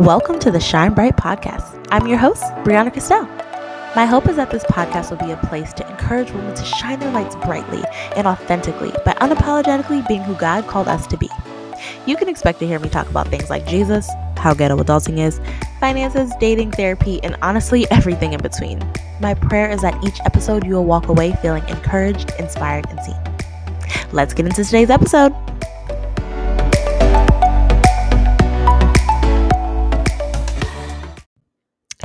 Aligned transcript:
Welcome 0.00 0.38
to 0.38 0.50
the 0.50 0.58
Shine 0.58 0.94
Bright 0.94 1.18
Podcast. 1.18 1.86
I'm 1.90 2.06
your 2.06 2.16
host, 2.16 2.42
Brianna 2.64 2.90
Castell. 2.90 3.26
My 3.94 4.06
hope 4.06 4.30
is 4.30 4.36
that 4.36 4.50
this 4.50 4.64
podcast 4.64 5.10
will 5.10 5.18
be 5.18 5.30
a 5.30 5.36
place 5.36 5.74
to 5.74 5.86
encourage 5.90 6.30
women 6.30 6.54
to 6.54 6.64
shine 6.64 6.98
their 7.00 7.12
lights 7.12 7.36
brightly 7.36 7.82
and 8.16 8.26
authentically 8.26 8.92
by 9.04 9.12
unapologetically 9.20 10.08
being 10.08 10.22
who 10.22 10.34
God 10.36 10.66
called 10.66 10.88
us 10.88 11.06
to 11.08 11.18
be. 11.18 11.28
You 12.06 12.16
can 12.16 12.30
expect 12.30 12.60
to 12.60 12.66
hear 12.66 12.78
me 12.78 12.88
talk 12.88 13.10
about 13.10 13.28
things 13.28 13.50
like 13.50 13.66
Jesus, 13.66 14.08
how 14.38 14.54
ghetto 14.54 14.78
adulting 14.78 15.18
is, 15.18 15.38
finances, 15.80 16.32
dating, 16.40 16.70
therapy, 16.70 17.22
and 17.22 17.36
honestly, 17.42 17.86
everything 17.90 18.32
in 18.32 18.40
between. 18.40 18.82
My 19.20 19.34
prayer 19.34 19.68
is 19.68 19.82
that 19.82 20.02
each 20.02 20.18
episode 20.24 20.64
you 20.64 20.76
will 20.76 20.86
walk 20.86 21.08
away 21.08 21.36
feeling 21.42 21.68
encouraged, 21.68 22.32
inspired, 22.38 22.86
and 22.88 23.00
seen. 23.00 23.20
Let's 24.12 24.32
get 24.32 24.46
into 24.46 24.64
today's 24.64 24.88
episode. 24.88 25.34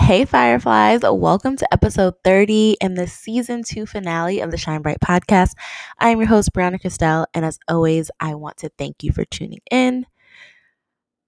Hey, 0.05 0.23
Fireflies. 0.23 1.01
Welcome 1.01 1.57
to 1.57 1.73
episode 1.73 2.13
30 2.23 2.77
and 2.79 2.95
the 2.95 3.07
season 3.07 3.63
two 3.63 3.87
finale 3.87 4.39
of 4.39 4.51
the 4.51 4.57
Shine 4.57 4.83
Bright 4.83 4.99
podcast. 4.99 5.53
I 5.97 6.09
am 6.09 6.19
your 6.19 6.27
host, 6.27 6.53
Brianna 6.53 6.79
Castell, 6.79 7.25
and 7.33 7.43
as 7.43 7.57
always, 7.67 8.11
I 8.19 8.35
want 8.35 8.57
to 8.57 8.69
thank 8.77 9.01
you 9.01 9.11
for 9.11 9.25
tuning 9.25 9.61
in. 9.71 10.05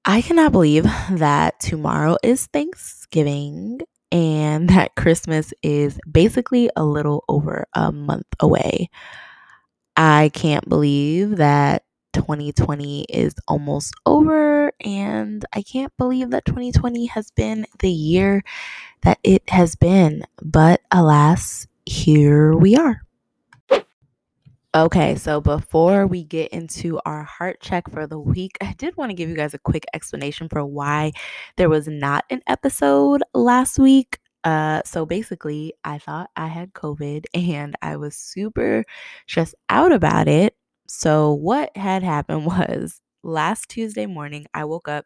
I 0.06 0.22
cannot 0.22 0.52
believe 0.52 0.84
that 1.10 1.60
tomorrow 1.60 2.18
is 2.22 2.46
Thanksgiving 2.46 3.80
and 4.12 4.70
that 4.70 4.94
Christmas 4.94 5.56
is 5.64 6.00
basically 6.10 6.70
a 6.76 6.86
little 6.86 7.26
over 7.28 7.66
a 7.74 7.92
month 7.92 8.28
away. 8.40 8.92
I 9.96 10.30
can't 10.36 10.70
believe 10.70 11.38
that 11.38 11.82
2020 12.18 13.04
is 13.04 13.36
almost 13.48 13.94
over, 14.08 14.72
and 14.82 15.46
I 15.54 15.62
can't 15.62 15.96
believe 15.98 16.32
that 16.32 16.46
2020 16.46 17.06
has 17.06 17.30
been 17.30 17.68
the 17.80 17.92
year 17.92 18.44
that 19.04 19.20
it 19.24 19.48
has 19.50 19.76
been. 19.76 20.24
But 20.42 20.82
alas, 20.92 21.68
here 21.86 22.56
we 22.56 22.76
are. 22.76 23.02
Okay, 24.74 25.16
so 25.16 25.40
before 25.40 26.08
we 26.08 26.24
get 26.24 26.52
into 26.52 27.00
our 27.06 27.24
heart 27.24 27.62
check 27.62 27.90
for 27.92 28.08
the 28.08 28.20
week, 28.20 28.58
I 28.62 28.74
did 28.74 28.98
want 28.98 29.12
to 29.12 29.16
give 29.16 29.30
you 29.30 29.36
guys 29.36 29.54
a 29.54 29.60
quick 29.60 29.86
explanation 29.94 30.50
for 30.50 30.66
why 30.66 31.12
there 31.56 31.70
was 31.70 31.88
not 31.88 32.26
an 32.32 32.42
episode 32.48 33.22
last 33.36 33.78
week. 33.78 34.18
Uh, 34.44 34.82
so 34.86 35.06
basically, 35.06 35.74
I 35.84 36.00
thought 36.00 36.32
I 36.36 36.48
had 36.48 36.74
COVID 36.74 37.26
and 37.34 37.76
I 37.82 37.98
was 37.98 38.16
super 38.16 38.84
stressed 39.28 39.56
out 39.70 39.92
about 39.92 40.28
it. 40.28 40.56
So, 40.88 41.34
what 41.34 41.76
had 41.78 42.04
happened 42.04 42.46
was 42.48 43.02
last 43.24 43.70
Tuesday 43.70 44.06
morning, 44.06 44.46
I 44.54 44.66
woke 44.66 44.88
up 44.88 45.06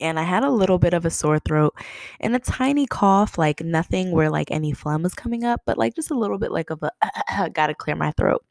and 0.00 0.18
I 0.20 0.24
had 0.24 0.44
a 0.44 0.50
little 0.50 0.78
bit 0.78 0.94
of 0.94 1.04
a 1.06 1.10
sore 1.10 1.38
throat 1.40 1.74
and 2.20 2.36
a 2.36 2.40
tiny 2.40 2.86
cough, 2.86 3.38
like 3.38 3.62
nothing 3.62 4.12
where 4.12 4.30
like 4.30 4.50
any 4.50 4.72
phlegm 4.72 5.02
was 5.02 5.14
coming 5.14 5.44
up, 5.44 5.62
but 5.66 5.78
like 5.78 5.94
just 5.96 6.10
a 6.10 6.18
little 6.18 6.38
bit 6.38 6.52
like 6.52 6.70
of 6.70 6.82
a 6.84 7.50
gotta 7.54 7.74
clear 7.74 7.96
my 7.96 8.12
throat. 8.12 8.44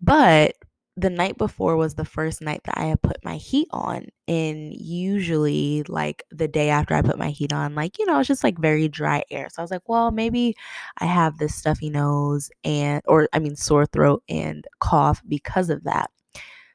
But 0.00 0.54
the 0.96 1.10
night 1.10 1.36
before 1.38 1.76
was 1.76 1.94
the 1.94 2.04
first 2.04 2.40
night 2.40 2.60
that 2.64 2.78
I 2.78 2.84
had 2.84 3.02
put 3.02 3.24
my 3.24 3.36
heat 3.36 3.66
on. 3.72 4.06
And 4.28 4.72
usually, 4.74 5.82
like 5.88 6.22
the 6.30 6.46
day 6.48 6.70
after 6.70 6.94
I 6.94 7.02
put 7.02 7.18
my 7.18 7.30
heat 7.30 7.52
on, 7.52 7.74
like, 7.74 7.98
you 7.98 8.06
know, 8.06 8.20
it's 8.20 8.28
just 8.28 8.44
like 8.44 8.58
very 8.58 8.88
dry 8.88 9.24
air. 9.30 9.48
So 9.50 9.60
I 9.60 9.64
was 9.64 9.70
like, 9.72 9.88
well, 9.88 10.10
maybe 10.12 10.54
I 10.98 11.06
have 11.06 11.38
this 11.38 11.54
stuffy 11.54 11.90
nose 11.90 12.50
and, 12.62 13.02
or 13.06 13.28
I 13.32 13.40
mean, 13.40 13.56
sore 13.56 13.86
throat 13.86 14.22
and 14.28 14.64
cough 14.80 15.20
because 15.28 15.68
of 15.70 15.82
that. 15.84 16.10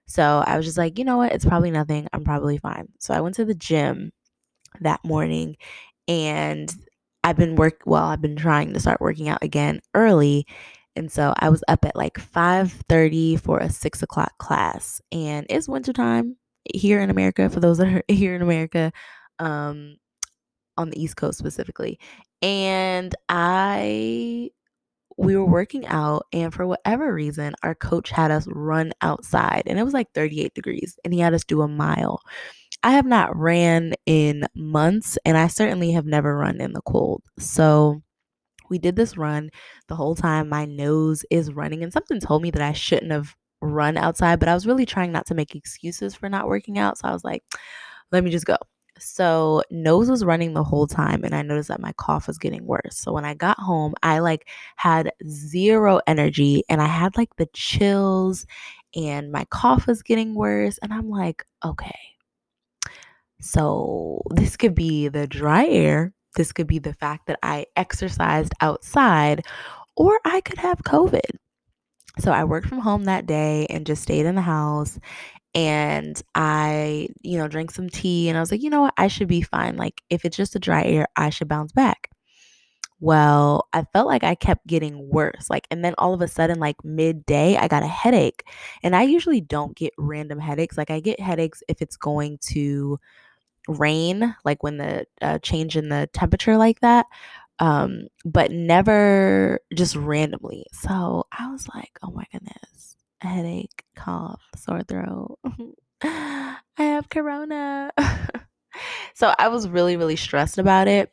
So 0.07 0.43
I 0.45 0.57
was 0.57 0.65
just 0.65 0.77
like, 0.77 0.97
you 0.99 1.05
know 1.05 1.17
what? 1.17 1.31
It's 1.33 1.45
probably 1.45 1.71
nothing. 1.71 2.07
I'm 2.13 2.23
probably 2.23 2.57
fine. 2.57 2.87
So 2.99 3.13
I 3.13 3.21
went 3.21 3.35
to 3.35 3.45
the 3.45 3.55
gym 3.55 4.11
that 4.81 5.03
morning 5.03 5.57
and 6.07 6.73
I've 7.23 7.37
been 7.37 7.55
work 7.55 7.81
well, 7.85 8.05
I've 8.05 8.21
been 8.21 8.35
trying 8.35 8.73
to 8.73 8.79
start 8.79 9.01
working 9.01 9.29
out 9.29 9.43
again 9.43 9.81
early 9.95 10.47
and 10.95 11.11
so 11.11 11.33
I 11.37 11.49
was 11.49 11.63
up 11.67 11.85
at 11.85 11.95
like 11.95 12.19
5:30 12.19 13.37
for 13.37 13.59
a 13.59 13.69
six 13.69 14.01
o'clock 14.03 14.37
class. 14.37 15.01
And 15.11 15.45
it's 15.49 15.69
wintertime 15.69 16.37
here 16.73 17.01
in 17.01 17.09
America, 17.09 17.49
for 17.49 17.59
those 17.59 17.77
that 17.79 17.87
are 17.87 18.03
here 18.13 18.35
in 18.35 18.41
America, 18.41 18.91
um, 19.39 19.97
on 20.77 20.89
the 20.89 21.01
East 21.01 21.17
Coast 21.17 21.37
specifically. 21.39 21.99
And 22.41 23.15
I 23.29 24.51
we 25.17 25.35
were 25.35 25.45
working 25.45 25.85
out 25.87 26.25
and 26.31 26.53
for 26.53 26.65
whatever 26.65 27.13
reason 27.13 27.53
our 27.63 27.75
coach 27.75 28.09
had 28.09 28.31
us 28.31 28.47
run 28.47 28.93
outside 29.01 29.63
and 29.65 29.77
it 29.77 29.83
was 29.83 29.93
like 29.93 30.07
38 30.13 30.53
degrees 30.53 30.97
and 31.03 31.13
he 31.13 31.19
had 31.19 31.33
us 31.33 31.43
do 31.43 31.61
a 31.61 31.67
mile 31.67 32.21
i 32.83 32.91
have 32.91 33.05
not 33.05 33.35
ran 33.35 33.93
in 34.05 34.47
months 34.55 35.17
and 35.25 35.37
i 35.37 35.47
certainly 35.47 35.91
have 35.91 36.05
never 36.05 36.37
run 36.37 36.61
in 36.61 36.71
the 36.71 36.81
cold 36.83 37.21
so 37.37 38.01
we 38.69 38.79
did 38.79 38.95
this 38.95 39.17
run 39.17 39.49
the 39.87 39.95
whole 39.95 40.15
time 40.15 40.49
my 40.49 40.65
nose 40.65 41.25
is 41.29 41.53
running 41.53 41.83
and 41.83 41.93
something 41.93 42.19
told 42.19 42.41
me 42.41 42.51
that 42.51 42.61
I 42.61 42.73
shouldn't 42.73 43.11
have 43.11 43.35
run 43.61 43.97
outside, 43.97 44.39
but 44.39 44.49
I 44.49 44.53
was 44.53 44.67
really 44.67 44.85
trying 44.85 45.11
not 45.11 45.25
to 45.27 45.35
make 45.35 45.55
excuses 45.55 46.15
for 46.15 46.29
not 46.29 46.47
working 46.47 46.77
out. 46.77 46.97
So 46.97 47.07
I 47.07 47.11
was 47.11 47.23
like, 47.23 47.43
let 48.11 48.23
me 48.23 48.31
just 48.31 48.45
go. 48.45 48.57
So 48.99 49.63
nose 49.71 50.09
was 50.09 50.25
running 50.25 50.53
the 50.53 50.63
whole 50.63 50.87
time 50.87 51.23
and 51.23 51.33
I 51.33 51.41
noticed 51.41 51.69
that 51.69 51.79
my 51.79 51.93
cough 51.93 52.27
was 52.27 52.37
getting 52.37 52.65
worse. 52.65 52.97
So 52.97 53.13
when 53.13 53.25
I 53.25 53.33
got 53.33 53.57
home, 53.57 53.93
I 54.03 54.19
like 54.19 54.47
had 54.75 55.11
zero 55.27 56.01
energy 56.05 56.63
and 56.69 56.81
I 56.81 56.87
had 56.87 57.15
like 57.15 57.35
the 57.37 57.47
chills 57.53 58.45
and 58.95 59.31
my 59.31 59.45
cough 59.45 59.87
was 59.87 60.03
getting 60.03 60.35
worse 60.35 60.77
and 60.79 60.93
I'm 60.93 61.09
like, 61.09 61.45
okay. 61.63 61.97
So 63.39 64.21
this 64.31 64.57
could 64.57 64.75
be 64.75 65.07
the 65.07 65.27
dry 65.27 65.65
air 65.65 66.13
this 66.35 66.51
could 66.51 66.67
be 66.67 66.79
the 66.79 66.93
fact 66.93 67.27
that 67.27 67.39
I 67.43 67.65
exercised 67.75 68.53
outside, 68.61 69.45
or 69.95 70.19
I 70.25 70.41
could 70.41 70.57
have 70.57 70.83
COVID. 70.83 71.37
So 72.19 72.31
I 72.31 72.43
worked 72.43 72.67
from 72.67 72.79
home 72.79 73.05
that 73.05 73.25
day 73.25 73.65
and 73.69 73.85
just 73.85 74.03
stayed 74.03 74.25
in 74.25 74.35
the 74.35 74.41
house. 74.41 74.99
And 75.55 76.21
I, 76.35 77.09
you 77.21 77.37
know, 77.37 77.47
drank 77.47 77.71
some 77.71 77.89
tea 77.89 78.29
and 78.29 78.37
I 78.37 78.41
was 78.41 78.51
like, 78.51 78.61
you 78.61 78.69
know 78.69 78.81
what? 78.81 78.93
I 78.97 79.07
should 79.07 79.27
be 79.27 79.41
fine. 79.41 79.77
Like, 79.77 80.01
if 80.09 80.23
it's 80.25 80.37
just 80.37 80.55
a 80.55 80.59
dry 80.59 80.83
air, 80.83 81.07
I 81.15 81.29
should 81.29 81.47
bounce 81.47 81.71
back. 81.71 82.09
Well, 82.99 83.67
I 83.73 83.85
felt 83.93 84.07
like 84.07 84.23
I 84.23 84.35
kept 84.35 84.67
getting 84.67 85.09
worse. 85.09 85.49
Like, 85.49 85.67
and 85.71 85.83
then 85.83 85.95
all 85.97 86.13
of 86.13 86.21
a 86.21 86.27
sudden, 86.27 86.59
like 86.59 86.83
midday, 86.83 87.55
I 87.55 87.67
got 87.67 87.83
a 87.83 87.87
headache. 87.87 88.43
And 88.83 88.95
I 88.95 89.03
usually 89.03 89.41
don't 89.41 89.75
get 89.75 89.93
random 89.97 90.39
headaches. 90.39 90.77
Like, 90.77 90.91
I 90.91 90.99
get 90.99 91.19
headaches 91.19 91.63
if 91.67 91.81
it's 91.81 91.95
going 91.95 92.37
to 92.49 92.99
rain, 93.69 94.35
like 94.43 94.63
when 94.63 94.77
the 94.77 95.05
uh, 95.21 95.39
change 95.39 95.77
in 95.77 95.89
the 95.89 96.09
temperature 96.13 96.57
like 96.57 96.79
that, 96.81 97.05
um, 97.59 98.07
but 98.25 98.51
never 98.51 99.59
just 99.73 99.95
randomly. 99.95 100.65
So 100.71 101.27
I 101.31 101.51
was 101.51 101.67
like, 101.73 101.91
oh 102.03 102.11
my 102.11 102.25
goodness, 102.31 102.95
a 103.21 103.27
headache, 103.27 103.83
cough, 103.95 104.41
sore 104.55 104.83
throat. 104.83 105.37
I 106.01 106.57
have 106.77 107.09
corona. 107.09 107.91
so 109.13 109.33
I 109.37 109.49
was 109.49 109.67
really, 109.67 109.97
really 109.97 110.15
stressed 110.15 110.57
about 110.57 110.87
it 110.87 111.11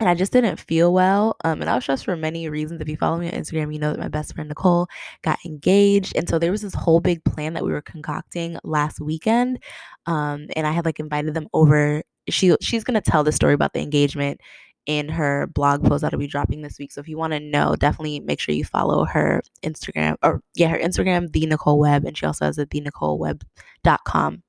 and 0.00 0.08
I 0.08 0.14
just 0.14 0.32
didn't 0.32 0.60
feel 0.60 0.92
well. 0.92 1.36
Um, 1.44 1.60
and 1.60 1.68
I 1.68 1.74
was 1.74 1.84
stressed 1.84 2.04
for 2.04 2.16
many 2.16 2.48
reasons. 2.48 2.80
If 2.80 2.88
you 2.88 2.96
follow 2.96 3.18
me 3.18 3.26
on 3.26 3.32
Instagram, 3.32 3.72
you 3.72 3.80
know 3.80 3.90
that 3.90 3.98
my 3.98 4.08
best 4.08 4.34
friend 4.34 4.48
Nicole 4.48 4.86
got 5.22 5.38
engaged, 5.44 6.16
and 6.16 6.28
so 6.28 6.38
there 6.38 6.52
was 6.52 6.62
this 6.62 6.74
whole 6.74 7.00
big 7.00 7.24
plan 7.24 7.54
that 7.54 7.64
we 7.64 7.72
were 7.72 7.82
concocting 7.82 8.58
last 8.64 9.00
weekend. 9.00 9.62
Um, 10.06 10.46
and 10.56 10.66
I 10.66 10.72
had 10.72 10.84
like 10.84 11.00
invited 11.00 11.34
them 11.34 11.48
over. 11.52 12.02
She 12.28 12.54
she's 12.60 12.84
gonna 12.84 13.00
tell 13.00 13.24
the 13.24 13.32
story 13.32 13.54
about 13.54 13.72
the 13.72 13.80
engagement 13.80 14.40
in 14.86 15.08
her 15.10 15.46
blog 15.48 15.84
post 15.84 16.00
that'll 16.00 16.18
be 16.18 16.26
dropping 16.26 16.62
this 16.62 16.78
week. 16.78 16.90
So 16.90 17.00
if 17.00 17.08
you 17.08 17.18
want 17.18 17.34
to 17.34 17.40
know, 17.40 17.76
definitely 17.76 18.20
make 18.20 18.40
sure 18.40 18.54
you 18.54 18.64
follow 18.64 19.04
her 19.04 19.42
Instagram 19.62 20.16
or 20.22 20.42
yeah, 20.54 20.68
her 20.68 20.78
Instagram, 20.78 21.30
the 21.30 21.44
Nicole 21.46 21.78
Webb, 21.78 22.06
and 22.06 22.16
she 22.16 22.24
also 22.24 22.46
has 22.46 22.58
a 22.58 22.64
the 22.64 22.80
NicoleWebb.com. 22.80 24.42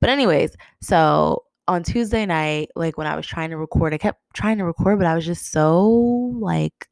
But 0.00 0.10
anyways, 0.10 0.54
so 0.82 1.45
on 1.68 1.82
Tuesday 1.82 2.26
night, 2.26 2.70
like 2.76 2.96
when 2.96 3.06
I 3.06 3.16
was 3.16 3.26
trying 3.26 3.50
to 3.50 3.56
record, 3.56 3.94
I 3.94 3.98
kept 3.98 4.20
trying 4.34 4.58
to 4.58 4.64
record, 4.64 4.98
but 4.98 5.06
I 5.06 5.14
was 5.14 5.26
just 5.26 5.50
so 5.52 5.82
like 6.38 6.88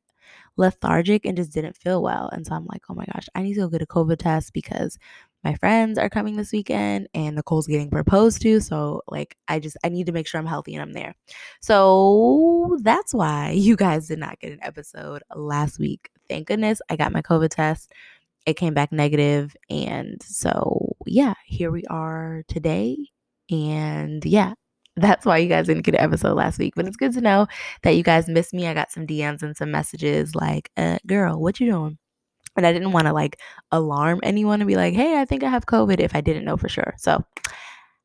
lethargic 0.57 1.25
and 1.25 1.37
just 1.37 1.53
didn't 1.53 1.77
feel 1.77 2.03
well. 2.03 2.29
And 2.33 2.47
so 2.47 2.55
I'm 2.55 2.67
like, 2.67 2.83
oh 2.89 2.95
my 2.95 3.05
gosh, 3.13 3.29
I 3.35 3.43
need 3.43 3.55
to 3.55 3.61
go 3.61 3.69
get 3.69 3.83
a 3.83 3.87
COVID 3.87 4.19
test 4.19 4.53
because 4.53 4.99
my 5.43 5.55
friends 5.57 5.99
are 5.99 6.09
coming 6.09 6.37
this 6.37 6.53
weekend 6.53 7.09
and 7.13 7.37
Nicole's 7.37 7.67
getting 7.67 7.91
proposed 7.91 8.41
to. 8.43 8.61
So, 8.61 9.03
like, 9.09 9.37
I 9.47 9.61
just, 9.61 9.77
I 9.85 9.91
need 9.91 10.07
to 10.07 10.13
make 10.13 10.27
sure 10.27 10.41
I'm 10.41 10.47
healthy 10.47 10.75
and 10.75 10.83
I'm 10.83 10.95
there. 10.95 11.15
So, 11.61 12.79
that's 12.83 13.13
why 13.13 13.51
you 13.55 13.77
guys 13.77 14.09
did 14.09 14.19
not 14.19 14.41
get 14.41 14.53
an 14.53 14.61
episode 14.63 15.23
last 15.35 15.79
week. 15.79 16.11
Thank 16.29 16.49
goodness 16.49 16.81
I 16.89 16.97
got 16.97 17.13
my 17.13 17.23
COVID 17.23 17.51
test. 17.51 17.93
It 18.47 18.55
came 18.55 18.75
back 18.75 18.93
negative, 18.93 19.57
And 19.71 20.23
so, 20.23 20.97
yeah, 21.07 21.35
here 21.47 21.71
we 21.71 21.85
are 21.85 22.43
today. 22.49 22.97
And 23.51 24.25
yeah, 24.25 24.55
that's 24.97 25.27
why 25.27 25.39
you 25.39 25.49
guys 25.49 25.67
didn't 25.67 25.83
get 25.83 25.95
an 25.95 26.01
episode 26.01 26.35
last 26.35 26.59
week. 26.59 26.75
But 26.77 26.87
it's 26.87 26.97
good 26.97 27.13
to 27.15 27.21
know 27.21 27.47
that 27.83 27.97
you 27.97 28.03
guys 28.03 28.29
missed 28.29 28.55
me. 28.55 28.67
I 28.67 28.75
got 28.75 28.93
some 28.93 29.07
DMs 29.07 29.43
and 29.43 29.57
some 29.57 29.71
messages 29.71 30.35
like, 30.35 30.71
uh, 30.77 30.99
girl, 31.07 31.41
what 31.41 31.61
you 31.61 31.71
doing? 31.71 31.99
And 32.57 32.67
I 32.67 32.73
didn't 32.73 32.93
want 32.93 33.07
to 33.07 33.13
like 33.13 33.41
alarm 33.73 34.21
anyone 34.23 34.61
and 34.61 34.69
be 34.69 34.77
like, 34.77 34.95
hey, 34.95 35.21
I 35.21 35.25
think 35.25 35.43
I 35.43 35.49
have 35.49 35.67
COVID 35.67 35.99
if 35.99 36.15
I 36.15 36.21
didn't 36.21 36.45
know 36.45 36.57
for 36.57 36.69
sure. 36.69 36.95
So 36.99 37.25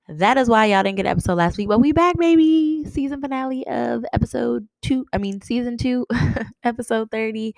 that 0.08 0.38
is 0.38 0.50
why 0.50 0.66
y'all 0.66 0.82
didn't 0.82 0.98
get 0.98 1.06
an 1.06 1.12
episode 1.12 1.36
last 1.36 1.58
week. 1.58 1.68
But 1.68 1.80
we 1.80 1.92
back, 1.92 2.18
baby. 2.18 2.84
Season 2.86 3.22
finale 3.22 3.66
of 3.68 4.04
episode 4.12 4.68
two. 4.82 5.06
I 5.14 5.20
mean, 5.20 5.40
season 5.42 5.78
two, 5.78 6.08
episode 6.64 7.12
30. 7.12 7.54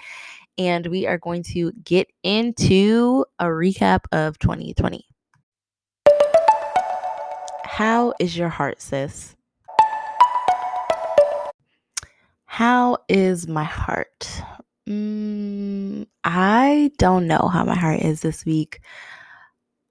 And 0.57 0.85
we 0.87 1.07
are 1.07 1.17
going 1.17 1.43
to 1.43 1.71
get 1.85 2.09
into 2.23 3.23
a 3.39 3.45
recap 3.45 4.01
of 4.11 4.37
2020. 4.39 5.05
How 7.71 8.13
is 8.19 8.37
your 8.37 8.49
heart, 8.49 8.81
sis? 8.81 9.37
How 12.43 12.97
is 13.07 13.47
my 13.47 13.63
heart? 13.63 14.27
Mm, 14.89 16.05
I 16.25 16.91
don't 16.97 17.27
know 17.27 17.47
how 17.47 17.63
my 17.63 17.77
heart 17.77 18.01
is 18.01 18.19
this 18.19 18.43
week. 18.43 18.81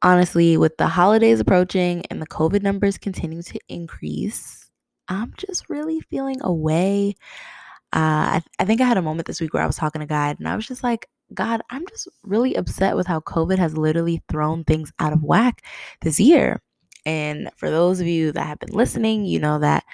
Honestly, 0.03 0.59
with 0.59 0.77
the 0.77 0.89
holidays 0.89 1.41
approaching 1.41 2.05
and 2.11 2.21
the 2.21 2.27
COVID 2.27 2.63
numbers 2.63 2.99
continue 2.99 3.41
to 3.45 3.59
increase, 3.71 4.71
I'm 5.09 5.33
just 5.39 5.71
really 5.71 6.03
feeling 6.03 6.37
away. 6.43 7.15
Uh, 7.95 8.37
I, 8.37 8.43
I 8.59 8.67
think 8.67 8.83
I 8.83 8.85
had 8.85 8.99
a 8.99 9.03
moment 9.03 9.27
this 9.27 9.41
week 9.41 9.55
where 9.55 9.63
I 9.63 9.67
was 9.67 9.77
talking 9.77 10.01
to 10.01 10.07
God 10.07 10.39
and 10.39 10.47
I 10.47 10.55
was 10.55 10.67
just 10.67 10.85
like, 10.85 11.09
God, 11.33 11.63
I'm 11.71 11.87
just 11.89 12.09
really 12.25 12.57
upset 12.57 12.95
with 12.95 13.07
how 13.07 13.21
COVID 13.21 13.57
has 13.57 13.79
literally 13.79 14.23
thrown 14.29 14.65
things 14.65 14.93
out 14.99 15.15
of 15.15 15.23
whack 15.23 15.65
this 16.03 16.21
year. 16.21 16.61
And 17.07 17.51
for 17.57 17.71
those 17.71 18.01
of 18.01 18.07
you 18.07 18.33
that 18.33 18.47
have 18.47 18.59
been 18.59 18.75
listening, 18.75 19.25
you 19.25 19.39
know 19.39 19.59
that 19.59 19.85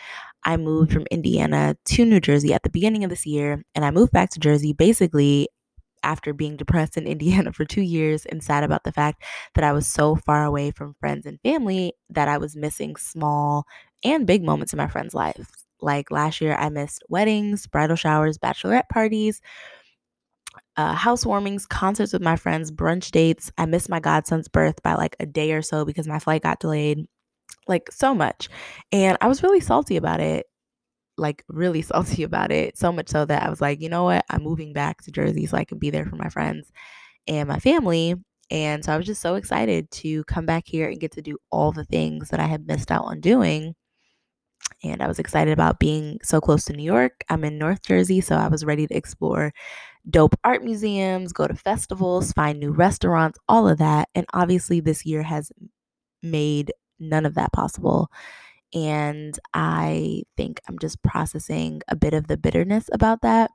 I 0.44 0.56
moved 0.56 0.92
from 0.92 1.06
Indiana 1.10 1.76
to 1.86 2.04
New 2.04 2.20
Jersey 2.20 2.54
at 2.54 2.62
the 2.62 2.70
beginning 2.70 3.04
of 3.04 3.10
this 3.10 3.26
year. 3.26 3.64
And 3.74 3.84
I 3.84 3.90
moved 3.90 4.12
back 4.12 4.30
to 4.30 4.40
Jersey 4.40 4.72
basically 4.72 5.48
after 6.02 6.32
being 6.32 6.56
depressed 6.56 6.96
in 6.96 7.06
Indiana 7.08 7.52
for 7.52 7.64
two 7.64 7.82
years 7.82 8.26
and 8.26 8.42
sad 8.42 8.64
about 8.64 8.84
the 8.84 8.92
fact 8.92 9.24
that 9.54 9.64
I 9.64 9.72
was 9.72 9.86
so 9.86 10.16
far 10.16 10.44
away 10.44 10.70
from 10.70 10.94
friends 11.00 11.26
and 11.26 11.40
family 11.42 11.94
that 12.10 12.28
I 12.28 12.38
was 12.38 12.56
missing 12.56 12.96
small 12.96 13.66
and 14.04 14.26
big 14.26 14.44
moments 14.44 14.72
in 14.72 14.76
my 14.78 14.88
friends' 14.88 15.14
lives. 15.14 15.48
Like 15.80 16.10
last 16.10 16.40
year, 16.40 16.54
I 16.54 16.70
missed 16.70 17.02
weddings, 17.08 17.66
bridal 17.66 17.96
showers, 17.96 18.38
bachelorette 18.38 18.88
parties, 18.90 19.42
uh, 20.76 20.94
housewarmings, 20.94 21.68
concerts 21.68 22.12
with 22.12 22.22
my 22.22 22.36
friends, 22.36 22.70
brunch 22.70 23.10
dates. 23.10 23.50
I 23.58 23.66
missed 23.66 23.88
my 23.88 24.00
godson's 24.00 24.48
birth 24.48 24.82
by 24.82 24.94
like 24.94 25.16
a 25.20 25.26
day 25.26 25.52
or 25.52 25.62
so 25.62 25.84
because 25.84 26.06
my 26.06 26.18
flight 26.18 26.42
got 26.42 26.60
delayed. 26.60 27.06
Like 27.68 27.90
so 27.90 28.14
much. 28.14 28.48
And 28.92 29.18
I 29.20 29.26
was 29.28 29.42
really 29.42 29.60
salty 29.60 29.96
about 29.96 30.20
it 30.20 30.46
like 31.18 31.44
really 31.48 31.82
salty 31.82 32.22
about 32.22 32.52
it. 32.52 32.76
So 32.78 32.92
much 32.92 33.08
so 33.08 33.24
that 33.24 33.42
I 33.42 33.50
was 33.50 33.60
like, 33.60 33.80
you 33.80 33.88
know 33.88 34.04
what? 34.04 34.24
I'm 34.30 34.42
moving 34.42 34.72
back 34.72 35.02
to 35.02 35.10
Jersey 35.10 35.46
so 35.46 35.56
I 35.56 35.64
can 35.64 35.78
be 35.78 35.90
there 35.90 36.06
for 36.06 36.16
my 36.16 36.28
friends 36.28 36.70
and 37.26 37.48
my 37.48 37.58
family. 37.58 38.14
And 38.50 38.84
so 38.84 38.92
I 38.92 38.96
was 38.96 39.06
just 39.06 39.22
so 39.22 39.34
excited 39.34 39.90
to 39.90 40.22
come 40.24 40.46
back 40.46 40.64
here 40.66 40.88
and 40.88 41.00
get 41.00 41.12
to 41.12 41.22
do 41.22 41.36
all 41.50 41.72
the 41.72 41.84
things 41.84 42.28
that 42.28 42.38
I 42.38 42.46
had 42.46 42.66
missed 42.66 42.92
out 42.92 43.04
on 43.04 43.20
doing. 43.20 43.74
And 44.84 45.02
I 45.02 45.08
was 45.08 45.18
excited 45.18 45.52
about 45.52 45.80
being 45.80 46.18
so 46.22 46.40
close 46.40 46.64
to 46.66 46.72
New 46.72 46.84
York. 46.84 47.24
I'm 47.28 47.44
in 47.44 47.58
North 47.58 47.82
Jersey, 47.82 48.20
so 48.20 48.36
I 48.36 48.48
was 48.48 48.64
ready 48.64 48.86
to 48.86 48.96
explore 48.96 49.52
dope 50.08 50.38
art 50.44 50.62
museums, 50.64 51.32
go 51.32 51.46
to 51.46 51.54
festivals, 51.54 52.32
find 52.32 52.60
new 52.60 52.72
restaurants, 52.72 53.38
all 53.48 53.68
of 53.68 53.78
that. 53.78 54.08
And 54.14 54.26
obviously, 54.32 54.80
this 54.80 55.04
year 55.04 55.22
has 55.22 55.52
made 56.22 56.72
none 56.98 57.26
of 57.26 57.34
that 57.34 57.52
possible. 57.52 58.08
And 58.74 59.38
I 59.54 60.22
think 60.36 60.60
I'm 60.68 60.78
just 60.78 61.02
processing 61.02 61.82
a 61.88 61.96
bit 61.96 62.14
of 62.14 62.26
the 62.26 62.36
bitterness 62.36 62.90
about 62.92 63.22
that. 63.22 63.50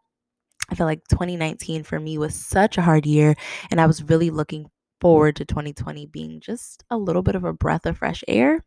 I 0.69 0.75
feel 0.75 0.85
like 0.85 1.07
2019 1.09 1.83
for 1.83 1.99
me 1.99 2.17
was 2.17 2.33
such 2.33 2.77
a 2.77 2.81
hard 2.81 3.05
year, 3.05 3.35
and 3.69 3.81
I 3.81 3.87
was 3.87 4.03
really 4.03 4.29
looking 4.29 4.67
forward 5.01 5.35
to 5.37 5.45
2020 5.45 6.05
being 6.07 6.39
just 6.39 6.83
a 6.89 6.97
little 6.97 7.23
bit 7.23 7.35
of 7.35 7.43
a 7.43 7.53
breath 7.53 7.85
of 7.85 7.97
fresh 7.97 8.23
air. 8.27 8.63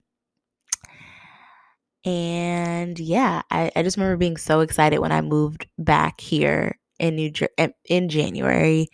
And 2.05 2.99
yeah, 2.99 3.43
I, 3.51 3.71
I 3.75 3.83
just 3.83 3.97
remember 3.97 4.19
being 4.19 4.37
so 4.37 4.61
excited 4.61 4.99
when 4.99 5.13
I 5.13 5.23
moved 5.23 5.67
back 5.79 6.21
here 6.21 6.79
in 6.99 7.17
New 7.17 7.31
Jer- 7.31 7.49
in 7.89 8.09
January, 8.09 8.89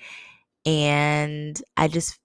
and 0.67 1.61
I 1.77 1.89
just 1.89 2.19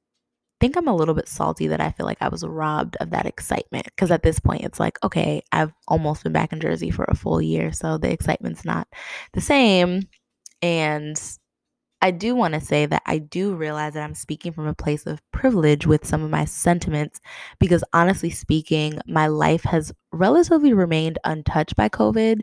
think 0.61 0.77
I'm 0.77 0.87
a 0.87 0.95
little 0.95 1.15
bit 1.15 1.27
salty 1.27 1.67
that 1.67 1.81
I 1.81 1.91
feel 1.91 2.05
like 2.05 2.21
I 2.21 2.29
was 2.29 2.45
robbed 2.45 2.95
of 2.97 3.11
that 3.11 3.25
excitement 3.25 3.85
because 3.85 4.11
at 4.11 4.23
this 4.23 4.39
point 4.39 4.63
it's 4.63 4.79
like, 4.79 4.97
okay, 5.03 5.41
I've 5.51 5.73
almost 5.87 6.23
been 6.23 6.33
back 6.33 6.53
in 6.53 6.59
Jersey 6.59 6.91
for 6.91 7.05
a 7.05 7.15
full 7.15 7.41
year, 7.41 7.71
so 7.73 7.97
the 7.97 8.11
excitement's 8.11 8.65
not 8.65 8.87
the 9.33 9.41
same. 9.41 10.03
And 10.61 11.19
I 12.01 12.11
do 12.11 12.35
want 12.35 12.53
to 12.53 12.61
say 12.61 12.85
that 12.85 13.01
I 13.05 13.17
do 13.17 13.55
realize 13.55 13.93
that 13.93 14.03
I'm 14.03 14.15
speaking 14.15 14.51
from 14.53 14.67
a 14.67 14.75
place 14.75 15.05
of 15.05 15.21
privilege 15.31 15.87
with 15.87 16.05
some 16.05 16.23
of 16.23 16.29
my 16.29 16.45
sentiments 16.45 17.19
because 17.59 17.83
honestly 17.93 18.29
speaking, 18.29 18.99
my 19.07 19.27
life 19.27 19.63
has 19.63 19.91
relatively 20.11 20.73
remained 20.73 21.17
untouched 21.23 21.75
by 21.75 21.89
COVID 21.89 22.41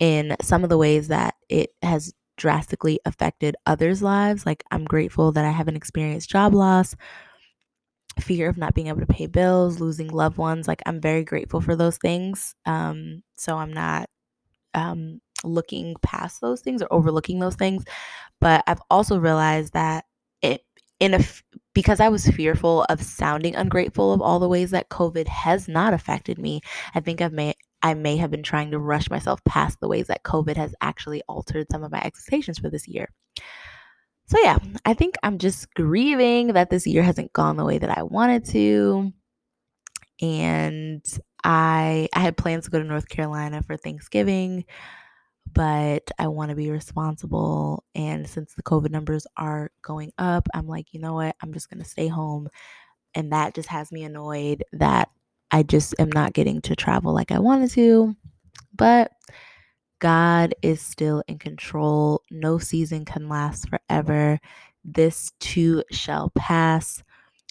in 0.00 0.36
some 0.42 0.64
of 0.64 0.70
the 0.70 0.78
ways 0.78 1.08
that 1.08 1.34
it 1.48 1.70
has 1.82 2.12
drastically 2.40 2.98
affected 3.04 3.54
others' 3.66 4.02
lives. 4.02 4.46
Like, 4.46 4.64
I'm 4.70 4.84
grateful 4.84 5.30
that 5.32 5.44
I 5.44 5.50
haven't 5.50 5.76
experienced 5.76 6.30
job 6.30 6.54
loss 6.54 6.96
fear 8.18 8.48
of 8.48 8.56
not 8.56 8.74
being 8.74 8.88
able 8.88 9.00
to 9.00 9.06
pay 9.06 9.26
bills, 9.26 9.80
losing 9.80 10.08
loved 10.08 10.36
ones. 10.36 10.68
Like 10.68 10.82
I'm 10.86 11.00
very 11.00 11.24
grateful 11.24 11.60
for 11.60 11.76
those 11.76 11.98
things. 11.98 12.54
Um, 12.66 13.22
so 13.36 13.56
I'm 13.56 13.72
not 13.72 14.08
um, 14.74 15.20
looking 15.44 15.96
past 16.02 16.40
those 16.40 16.60
things 16.60 16.82
or 16.82 16.92
overlooking 16.92 17.38
those 17.38 17.56
things. 17.56 17.84
But 18.40 18.64
I've 18.66 18.82
also 18.90 19.18
realized 19.18 19.72
that 19.74 20.04
it 20.42 20.62
in 21.00 21.14
a 21.14 21.20
because 21.74 22.00
I 22.00 22.08
was 22.08 22.28
fearful 22.28 22.84
of 22.88 23.02
sounding 23.02 23.54
ungrateful 23.56 24.12
of 24.12 24.20
all 24.20 24.38
the 24.38 24.48
ways 24.48 24.70
that 24.72 24.90
COVID 24.90 25.28
has 25.28 25.68
not 25.68 25.94
affected 25.94 26.38
me. 26.38 26.60
I 26.94 27.00
think 27.00 27.20
I've 27.20 27.32
made 27.32 27.56
I 27.82 27.94
may 27.94 28.16
have 28.16 28.30
been 28.30 28.42
trying 28.42 28.70
to 28.72 28.78
rush 28.78 29.10
myself 29.10 29.42
past 29.44 29.80
the 29.80 29.88
ways 29.88 30.08
that 30.08 30.24
COVID 30.24 30.56
has 30.56 30.74
actually 30.80 31.22
altered 31.28 31.66
some 31.70 31.82
of 31.82 31.92
my 31.92 32.00
expectations 32.02 32.58
for 32.58 32.70
this 32.70 32.86
year. 32.86 33.08
So, 34.26 34.38
yeah, 34.42 34.58
I 34.84 34.94
think 34.94 35.16
I'm 35.22 35.38
just 35.38 35.72
grieving 35.74 36.48
that 36.48 36.70
this 36.70 36.86
year 36.86 37.02
hasn't 37.02 37.32
gone 37.32 37.56
the 37.56 37.64
way 37.64 37.78
that 37.78 37.96
I 37.96 38.02
wanted 38.04 38.44
to. 38.46 39.12
And 40.20 41.04
I 41.42 42.08
I 42.14 42.20
had 42.20 42.36
plans 42.36 42.66
to 42.66 42.70
go 42.70 42.78
to 42.78 42.84
North 42.84 43.08
Carolina 43.08 43.62
for 43.62 43.76
Thanksgiving, 43.76 44.64
but 45.52 46.10
I 46.18 46.28
want 46.28 46.50
to 46.50 46.56
be 46.56 46.70
responsible 46.70 47.84
and 47.94 48.28
since 48.28 48.54
the 48.54 48.62
COVID 48.62 48.90
numbers 48.90 49.26
are 49.36 49.70
going 49.82 50.12
up, 50.18 50.46
I'm 50.54 50.66
like, 50.68 50.92
you 50.92 51.00
know 51.00 51.14
what? 51.14 51.36
I'm 51.42 51.52
just 51.52 51.70
going 51.70 51.82
to 51.82 51.88
stay 51.88 52.08
home. 52.08 52.48
And 53.14 53.32
that 53.32 53.54
just 53.54 53.68
has 53.70 53.90
me 53.90 54.04
annoyed 54.04 54.64
that 54.72 55.08
I 55.52 55.62
just 55.62 55.94
am 55.98 56.10
not 56.10 56.32
getting 56.32 56.60
to 56.62 56.76
travel 56.76 57.12
like 57.12 57.32
I 57.32 57.38
wanted 57.38 57.70
to. 57.72 58.14
But 58.74 59.12
God 60.00 60.54
is 60.62 60.80
still 60.80 61.22
in 61.28 61.38
control. 61.38 62.22
No 62.30 62.58
season 62.58 63.04
can 63.04 63.28
last 63.28 63.68
forever. 63.68 64.38
This 64.84 65.32
too 65.40 65.84
shall 65.90 66.30
pass. 66.36 67.02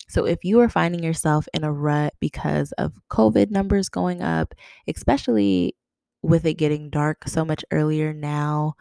So, 0.08 0.26
if 0.26 0.44
you 0.44 0.60
are 0.62 0.70
finding 0.70 1.04
yourself 1.04 1.48
in 1.54 1.64
a 1.64 1.72
rut 1.72 2.16
because 2.20 2.72
of 2.74 2.94
COVID 3.12 3.52
numbers 3.52 3.90
going 3.90 4.24
up, 4.24 4.56
especially 4.88 5.76
with 6.24 6.46
it 6.46 6.56
getting 6.56 6.90
dark 6.90 7.28
so 7.28 7.46
much 7.46 7.64
earlier 7.72 8.12
now, 8.12 8.74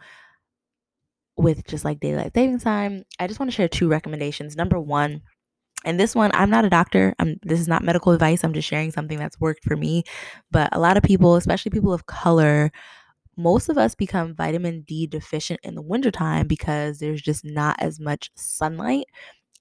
with 1.37 1.65
just 1.65 1.85
like 1.85 1.99
daylight 1.99 2.33
savings 2.33 2.63
time, 2.63 3.05
I 3.19 3.27
just 3.27 3.39
want 3.39 3.51
to 3.51 3.55
share 3.55 3.67
two 3.69 3.87
recommendations. 3.87 4.55
Number 4.55 4.79
one, 4.79 5.21
and 5.85 5.99
this 5.99 6.15
one, 6.15 6.31
I'm 6.33 6.49
not 6.49 6.65
a 6.65 6.69
doctor. 6.69 7.15
I'm 7.19 7.37
this 7.43 7.59
is 7.59 7.67
not 7.67 7.83
medical 7.83 8.11
advice. 8.11 8.43
I'm 8.43 8.53
just 8.53 8.67
sharing 8.67 8.91
something 8.91 9.17
that's 9.17 9.39
worked 9.39 9.63
for 9.63 9.77
me. 9.77 10.03
But 10.51 10.69
a 10.73 10.79
lot 10.79 10.97
of 10.97 11.03
people, 11.03 11.35
especially 11.35 11.71
people 11.71 11.93
of 11.93 12.05
color, 12.05 12.71
most 13.37 13.69
of 13.69 13.77
us 13.77 13.95
become 13.95 14.35
vitamin 14.35 14.81
D 14.81 15.07
deficient 15.07 15.61
in 15.63 15.75
the 15.75 15.81
wintertime 15.81 16.47
because 16.47 16.99
there's 16.99 17.21
just 17.21 17.45
not 17.45 17.77
as 17.81 17.99
much 17.99 18.31
sunlight 18.35 19.05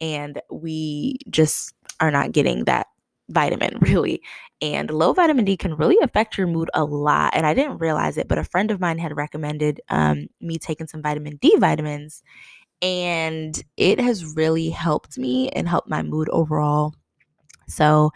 and 0.00 0.40
we 0.50 1.18
just 1.30 1.74
are 2.00 2.10
not 2.10 2.32
getting 2.32 2.64
that 2.64 2.88
vitamin 3.30 3.78
really. 3.80 4.22
And 4.62 4.90
low 4.90 5.12
vitamin 5.12 5.44
D 5.44 5.56
can 5.56 5.76
really 5.76 5.98
affect 6.02 6.38
your 6.38 6.46
mood 6.48 6.70
a 6.74 6.84
lot. 6.84 7.34
And 7.34 7.46
I 7.46 7.54
didn't 7.54 7.78
realize 7.78 8.18
it, 8.18 8.28
but 8.28 8.38
a 8.38 8.44
friend 8.44 8.70
of 8.70 8.80
mine 8.80 8.98
had 8.98 9.16
recommended 9.16 9.80
um, 9.88 10.28
me 10.40 10.58
taking 10.58 10.88
some 10.88 11.02
vitamin 11.02 11.38
D 11.40 11.56
vitamins. 11.58 12.22
And 12.80 13.60
it 13.76 14.00
has 14.00 14.36
really 14.36 14.70
helped 14.70 15.18
me 15.18 15.48
and 15.50 15.68
helped 15.68 15.88
my 15.88 16.02
mood 16.02 16.28
overall. 16.30 16.94
So 17.66 18.10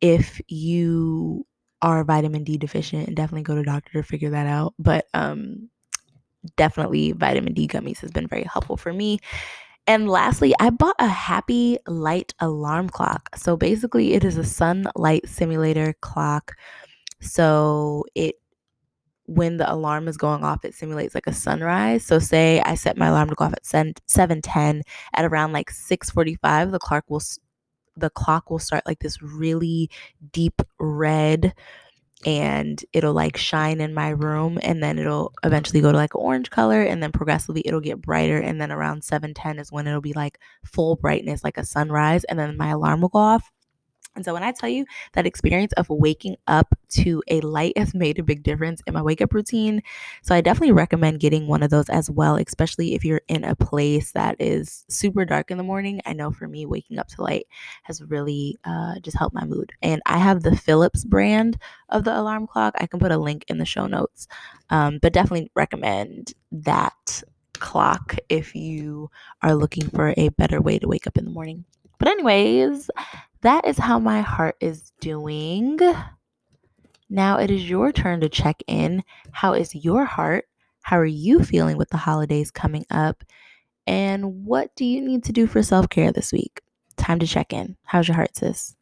if 0.00 0.40
you 0.48 1.46
are 1.80 2.04
vitamin 2.04 2.44
D 2.44 2.58
deficient, 2.58 3.14
definitely 3.14 3.42
go 3.42 3.54
to 3.54 3.62
doctor 3.62 3.92
to 3.92 4.02
figure 4.02 4.30
that 4.30 4.46
out. 4.46 4.74
But 4.78 5.06
um, 5.14 5.70
definitely 6.56 7.12
vitamin 7.12 7.54
D 7.54 7.68
gummies 7.68 8.00
has 8.00 8.10
been 8.10 8.26
very 8.26 8.44
helpful 8.44 8.76
for 8.76 8.92
me. 8.92 9.20
And 9.86 10.08
lastly, 10.08 10.54
I 10.60 10.70
bought 10.70 10.96
a 11.00 11.08
happy 11.08 11.78
light 11.86 12.34
alarm 12.38 12.88
clock. 12.88 13.28
So 13.36 13.56
basically, 13.56 14.14
it 14.14 14.24
is 14.24 14.36
a 14.36 14.44
sunlight 14.44 15.28
simulator 15.28 15.94
clock. 16.00 16.52
So 17.20 18.04
it 18.14 18.36
when 19.34 19.56
the 19.56 19.72
alarm 19.72 20.08
is 20.08 20.16
going 20.16 20.44
off, 20.44 20.64
it 20.64 20.74
simulates 20.74 21.14
like 21.14 21.26
a 21.26 21.32
sunrise. 21.32 22.04
So 22.04 22.18
say 22.18 22.60
I 22.60 22.74
set 22.74 22.96
my 22.96 23.08
alarm 23.08 23.28
to 23.30 23.34
go 23.34 23.46
off 23.46 23.54
at 23.54 23.66
7 23.66 24.42
10 24.42 24.82
at 25.14 25.24
around 25.24 25.52
like 25.52 25.70
6:45, 25.70 26.70
the 26.70 26.78
clock 26.78 27.04
will 27.08 27.22
the 27.96 28.10
clock 28.10 28.50
will 28.50 28.58
start 28.58 28.84
like 28.86 29.00
this 29.00 29.20
really 29.22 29.90
deep 30.32 30.62
red 30.80 31.54
and 32.24 32.84
it'll 32.92 33.12
like 33.12 33.36
shine 33.36 33.80
in 33.80 33.94
my 33.94 34.10
room 34.10 34.58
and 34.62 34.82
then 34.82 34.98
it'll 34.98 35.32
eventually 35.44 35.80
go 35.80 35.90
to 35.92 35.98
like 35.98 36.14
orange 36.14 36.50
color 36.50 36.82
and 36.82 37.02
then 37.02 37.12
progressively 37.12 37.62
it'll 37.64 37.80
get 37.80 38.00
brighter 38.00 38.38
and 38.38 38.60
then 38.60 38.70
around 38.72 39.02
7:10 39.02 39.58
is 39.58 39.72
when 39.72 39.86
it'll 39.86 40.00
be 40.00 40.12
like 40.12 40.38
full 40.64 40.96
brightness 40.96 41.42
like 41.44 41.58
a 41.58 41.64
sunrise 41.64 42.24
and 42.24 42.38
then 42.38 42.56
my 42.56 42.68
alarm 42.70 43.00
will 43.00 43.08
go 43.08 43.18
off 43.18 43.50
and 44.14 44.24
so 44.24 44.34
when 44.34 44.42
I 44.42 44.52
tell 44.52 44.68
you 44.68 44.84
that 45.14 45.26
experience 45.26 45.72
of 45.74 45.88
waking 45.88 46.36
up 46.46 46.74
to 46.90 47.22
a 47.28 47.40
light 47.40 47.76
has 47.78 47.94
made 47.94 48.18
a 48.18 48.22
big 48.22 48.42
difference 48.42 48.82
in 48.86 48.94
my 48.94 49.02
wake 49.02 49.20
up 49.20 49.32
routine. 49.32 49.82
So 50.22 50.34
I 50.34 50.40
definitely 50.40 50.72
recommend 50.72 51.20
getting 51.20 51.46
one 51.46 51.62
of 51.62 51.70
those 51.70 51.88
as 51.88 52.10
well, 52.10 52.36
especially 52.36 52.94
if 52.94 53.04
you're 53.04 53.22
in 53.28 53.44
a 53.44 53.56
place 53.56 54.12
that 54.12 54.36
is 54.38 54.84
super 54.88 55.24
dark 55.24 55.50
in 55.50 55.56
the 55.58 55.64
morning. 55.64 56.00
I 56.04 56.12
know 56.12 56.30
for 56.30 56.46
me, 56.48 56.66
waking 56.66 56.98
up 56.98 57.08
to 57.08 57.22
light 57.22 57.46
has 57.84 58.02
really 58.02 58.58
uh, 58.64 58.98
just 59.00 59.16
helped 59.16 59.34
my 59.34 59.44
mood. 59.44 59.72
And 59.82 60.02
I 60.06 60.18
have 60.18 60.42
the 60.42 60.56
Philips 60.56 61.04
brand 61.04 61.58
of 61.88 62.04
the 62.04 62.18
alarm 62.18 62.46
clock. 62.46 62.74
I 62.78 62.86
can 62.86 63.00
put 63.00 63.12
a 63.12 63.18
link 63.18 63.44
in 63.48 63.58
the 63.58 63.64
show 63.64 63.86
notes, 63.86 64.28
um, 64.70 64.98
but 65.00 65.12
definitely 65.12 65.50
recommend 65.54 66.34
that 66.50 67.22
clock 67.54 68.16
if 68.28 68.54
you 68.54 69.10
are 69.40 69.54
looking 69.54 69.88
for 69.90 70.12
a 70.16 70.28
better 70.30 70.60
way 70.60 70.78
to 70.78 70.88
wake 70.88 71.06
up 71.06 71.16
in 71.16 71.24
the 71.24 71.30
morning. 71.30 71.64
But, 71.98 72.08
anyways, 72.08 72.90
that 73.42 73.66
is 73.66 73.78
how 73.78 73.98
my 73.98 74.20
heart 74.22 74.56
is 74.60 74.92
doing. 75.00 75.78
Now 77.10 77.38
it 77.38 77.50
is 77.50 77.68
your 77.68 77.92
turn 77.92 78.20
to 78.20 78.28
check 78.28 78.62
in. 78.66 79.04
How 79.32 79.52
is 79.52 79.74
your 79.74 80.04
heart? 80.04 80.46
How 80.82 80.98
are 80.98 81.04
you 81.04 81.44
feeling 81.44 81.76
with 81.76 81.90
the 81.90 81.96
holidays 81.96 82.50
coming 82.50 82.86
up? 82.90 83.22
And 83.86 84.46
what 84.46 84.74
do 84.76 84.84
you 84.84 85.00
need 85.00 85.24
to 85.24 85.32
do 85.32 85.46
for 85.46 85.62
self 85.62 85.88
care 85.88 86.12
this 86.12 86.32
week? 86.32 86.60
Time 86.96 87.18
to 87.18 87.26
check 87.26 87.52
in. 87.52 87.76
How's 87.84 88.08
your 88.08 88.16
heart, 88.16 88.36
sis? 88.36 88.76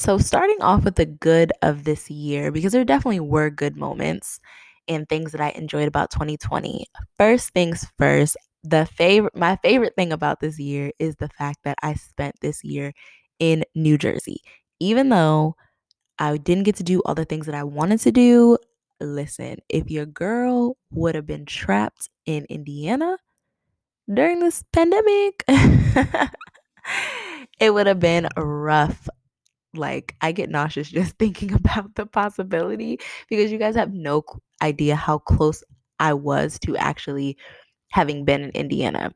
So, 0.00 0.16
starting 0.18 0.60
off 0.62 0.84
with 0.84 0.94
the 0.96 1.04
good 1.06 1.52
of 1.62 1.84
this 1.84 2.10
year, 2.10 2.50
because 2.50 2.72
there 2.72 2.84
definitely 2.84 3.20
were 3.20 3.50
good 3.50 3.76
moments 3.76 4.40
and 4.88 5.06
things 5.08 5.32
that 5.32 5.40
I 5.42 5.50
enjoyed 5.50 5.88
about 5.88 6.10
2020. 6.10 6.86
First 7.18 7.50
things 7.52 7.86
first, 7.98 8.36
the 8.64 8.86
favorite 8.86 9.36
my 9.36 9.56
favorite 9.56 9.94
thing 9.96 10.12
about 10.12 10.40
this 10.40 10.58
year 10.58 10.92
is 10.98 11.16
the 11.16 11.28
fact 11.28 11.58
that 11.64 11.76
I 11.82 11.94
spent 11.94 12.36
this 12.40 12.64
year 12.64 12.92
in 13.38 13.64
New 13.74 13.98
Jersey. 13.98 14.40
Even 14.80 15.10
though 15.10 15.56
I 16.18 16.36
didn't 16.38 16.64
get 16.64 16.76
to 16.76 16.84
do 16.84 17.00
all 17.06 17.14
the 17.14 17.24
things 17.26 17.46
that 17.46 17.54
I 17.56 17.64
wanted 17.64 18.00
to 18.02 18.12
do, 18.12 18.58
listen, 19.00 19.58
if 19.68 19.90
your 19.90 20.06
girl 20.06 20.76
would 20.92 21.14
have 21.16 21.26
been 21.26 21.44
trapped 21.46 22.08
in 22.26 22.46
Indiana 22.50 23.18
during 24.12 24.40
this 24.40 24.62
pandemic, 24.72 25.44
it 27.60 27.72
would 27.72 27.86
have 27.86 28.00
been 28.00 28.28
rough 28.36 29.08
like 29.74 30.16
I 30.20 30.32
get 30.32 30.50
nauseous 30.50 30.88
just 30.88 31.16
thinking 31.18 31.52
about 31.52 31.94
the 31.94 32.06
possibility 32.06 32.98
because 33.28 33.52
you 33.52 33.58
guys 33.58 33.76
have 33.76 33.92
no 33.92 34.24
idea 34.62 34.96
how 34.96 35.18
close 35.18 35.62
I 35.98 36.14
was 36.14 36.58
to 36.60 36.76
actually 36.76 37.36
having 37.90 38.24
been 38.24 38.42
in 38.42 38.50
Indiana. 38.50 39.12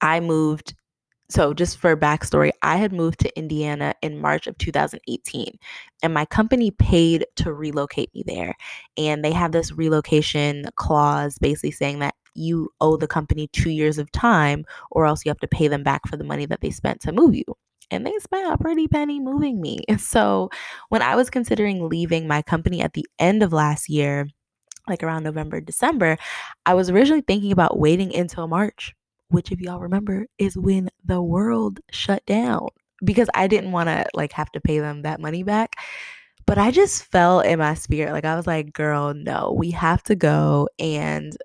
I 0.00 0.20
moved 0.20 0.74
so 1.28 1.52
just 1.52 1.78
for 1.78 1.96
backstory, 1.96 2.52
I 2.62 2.76
had 2.76 2.92
moved 2.92 3.18
to 3.20 3.36
Indiana 3.36 3.94
in 4.00 4.20
March 4.20 4.46
of 4.46 4.56
2018, 4.58 5.58
and 6.02 6.14
my 6.14 6.24
company 6.24 6.70
paid 6.70 7.26
to 7.36 7.52
relocate 7.52 8.14
me 8.14 8.22
there. 8.24 8.54
And 8.96 9.24
they 9.24 9.32
have 9.32 9.50
this 9.50 9.72
relocation 9.72 10.66
clause 10.76 11.36
basically 11.38 11.72
saying 11.72 11.98
that 11.98 12.14
you 12.34 12.68
owe 12.80 12.96
the 12.96 13.08
company 13.08 13.48
two 13.48 13.70
years 13.70 13.98
of 13.98 14.12
time, 14.12 14.64
or 14.92 15.04
else 15.04 15.24
you 15.24 15.30
have 15.30 15.40
to 15.40 15.48
pay 15.48 15.66
them 15.66 15.82
back 15.82 16.06
for 16.06 16.16
the 16.16 16.22
money 16.22 16.46
that 16.46 16.60
they 16.60 16.70
spent 16.70 17.00
to 17.00 17.12
move 17.12 17.34
you 17.34 17.44
and 17.90 18.06
they 18.06 18.12
spent 18.18 18.52
a 18.52 18.58
pretty 18.58 18.88
penny 18.88 19.20
moving 19.20 19.60
me. 19.60 19.84
So 19.98 20.50
when 20.88 21.02
I 21.02 21.16
was 21.16 21.30
considering 21.30 21.88
leaving 21.88 22.28
my 22.28 22.42
company 22.42 22.80
at 22.80 22.92
the 22.92 23.06
end 23.18 23.42
of 23.42 23.52
last 23.52 23.88
year, 23.88 24.28
like 24.88 25.02
around 25.02 25.24
November, 25.24 25.60
December, 25.60 26.16
I 26.64 26.74
was 26.74 26.90
originally 26.90 27.22
thinking 27.22 27.52
about 27.52 27.78
waiting 27.78 28.14
until 28.14 28.46
March, 28.46 28.94
which 29.28 29.50
if 29.50 29.60
y'all 29.60 29.80
remember 29.80 30.26
is 30.38 30.56
when 30.56 30.88
the 31.04 31.20
world 31.20 31.80
shut 31.90 32.24
down 32.26 32.68
because 33.04 33.28
I 33.34 33.46
didn't 33.46 33.72
want 33.72 33.88
to 33.88 34.06
like 34.14 34.32
have 34.32 34.50
to 34.52 34.60
pay 34.60 34.78
them 34.78 35.02
that 35.02 35.20
money 35.20 35.42
back. 35.42 35.76
But 36.46 36.58
I 36.58 36.70
just 36.70 37.04
felt 37.04 37.44
in 37.46 37.58
my 37.58 37.74
spirit 37.74 38.12
like 38.12 38.24
I 38.24 38.36
was 38.36 38.46
like, 38.46 38.72
girl, 38.72 39.12
no, 39.14 39.54
we 39.56 39.72
have 39.72 40.02
to 40.04 40.14
go 40.14 40.68
and 40.78 41.36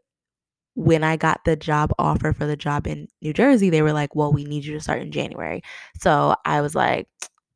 when 0.75 1.03
I 1.03 1.17
got 1.17 1.41
the 1.45 1.55
job 1.55 1.91
offer 1.99 2.33
for 2.33 2.45
the 2.45 2.55
job 2.55 2.87
in 2.87 3.07
New 3.21 3.33
Jersey, 3.33 3.69
they 3.69 3.81
were 3.81 3.93
like, 3.93 4.15
well, 4.15 4.31
we 4.31 4.45
need 4.45 4.65
you 4.65 4.73
to 4.73 4.79
start 4.79 5.01
in 5.01 5.11
January. 5.11 5.61
So 5.99 6.35
I 6.45 6.61
was 6.61 6.75
like, 6.75 7.07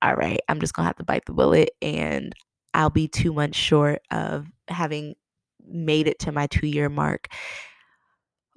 all 0.02 0.16
right, 0.16 0.40
I'm 0.50 0.60
just 0.60 0.74
going 0.74 0.84
to 0.84 0.88
have 0.88 0.98
to 0.98 1.04
bite 1.06 1.26
the 1.26 1.34
bullet 1.34 1.70
and 1.82 2.34
I'll 2.74 2.90
be 2.90 3.08
two 3.08 3.34
months 3.34 3.58
short 3.58 4.02
of 4.12 4.48
having 4.68 5.16
made 5.66 6.08
it 6.08 6.20
to 6.20 6.32
my 6.32 6.48
two 6.48 6.68
year 6.68 6.90
mark. 6.90 7.30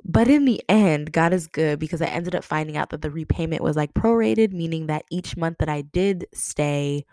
But 0.04 0.28
in 0.28 0.44
the 0.44 0.62
end, 0.68 1.12
God 1.12 1.32
is 1.32 1.46
good 1.46 1.78
because 1.78 2.02
I 2.02 2.06
ended 2.06 2.34
up 2.34 2.44
finding 2.44 2.76
out 2.76 2.90
that 2.90 3.02
the 3.02 3.10
repayment 3.10 3.62
was 3.62 3.76
like 3.76 3.94
prorated, 3.94 4.52
meaning 4.52 4.86
that 4.86 5.04
each 5.10 5.36
month 5.36 5.58
that 5.58 5.68
I 5.68 5.82
did 5.82 6.26
stay, 6.32 7.04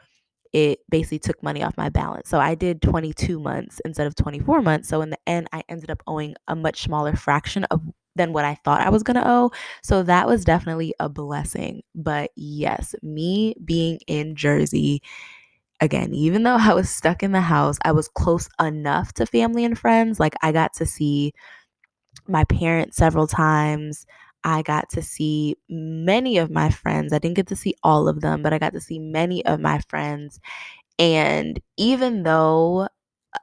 it 0.55 0.79
basically 0.89 1.19
took 1.19 1.43
money 1.43 1.61
off 1.61 1.75
my 1.75 1.89
balance. 1.89 2.29
So 2.29 2.39
I 2.39 2.55
did 2.55 2.81
22 2.81 3.41
months 3.41 3.81
instead 3.83 4.07
of 4.07 4.15
24 4.15 4.61
months. 4.61 4.87
So 4.87 5.01
in 5.01 5.09
the 5.09 5.19
end, 5.27 5.49
I 5.51 5.63
ended 5.67 5.91
up 5.91 6.01
owing 6.07 6.33
a 6.47 6.55
much 6.55 6.83
smaller 6.83 7.13
fraction 7.13 7.65
of 7.65 7.81
than 8.15 8.31
what 8.31 8.45
I 8.45 8.55
thought 8.63 8.79
I 8.79 8.89
was 8.89 9.03
going 9.03 9.15
to 9.15 9.29
owe. 9.29 9.51
So 9.83 10.01
that 10.03 10.27
was 10.27 10.45
definitely 10.45 10.93
a 11.01 11.09
blessing. 11.09 11.81
But 11.93 12.31
yes, 12.37 12.95
me 13.03 13.55
being 13.65 13.99
in 14.07 14.37
Jersey 14.37 15.01
again, 15.81 16.13
even 16.13 16.43
though 16.43 16.55
I 16.57 16.73
was 16.73 16.89
stuck 16.89 17.21
in 17.21 17.33
the 17.33 17.41
house, 17.41 17.77
I 17.83 17.91
was 17.91 18.07
close 18.07 18.47
enough 18.57 19.11
to 19.15 19.25
family 19.25 19.65
and 19.65 19.77
friends. 19.77 20.21
Like 20.21 20.35
I 20.41 20.53
got 20.53 20.73
to 20.75 20.85
see 20.85 21.33
my 22.29 22.45
parents 22.45 22.95
several 22.95 23.27
times. 23.27 24.05
I 24.45 24.63
got 24.63 24.89
to 24.91 25.03
see 25.03 25.57
many 25.69 26.37
of 26.39 26.51
my 26.51 26.71
friends. 26.71 27.13
I 27.13 27.19
didn't 27.19 27.37
get 27.37 27.47
to 27.49 27.57
see 27.57 27.75
all 27.83 28.07
of 28.09 28.21
them, 28.21 28.43
but 28.43 28.53
I 28.53 28.59
got 28.59 28.73
to 28.73 28.81
see 28.81 28.99
many 28.99 29.45
of 29.45 29.59
my 29.59 29.81
friends. 29.89 30.39
And 30.99 31.59
even 31.77 32.23
though 32.23 32.87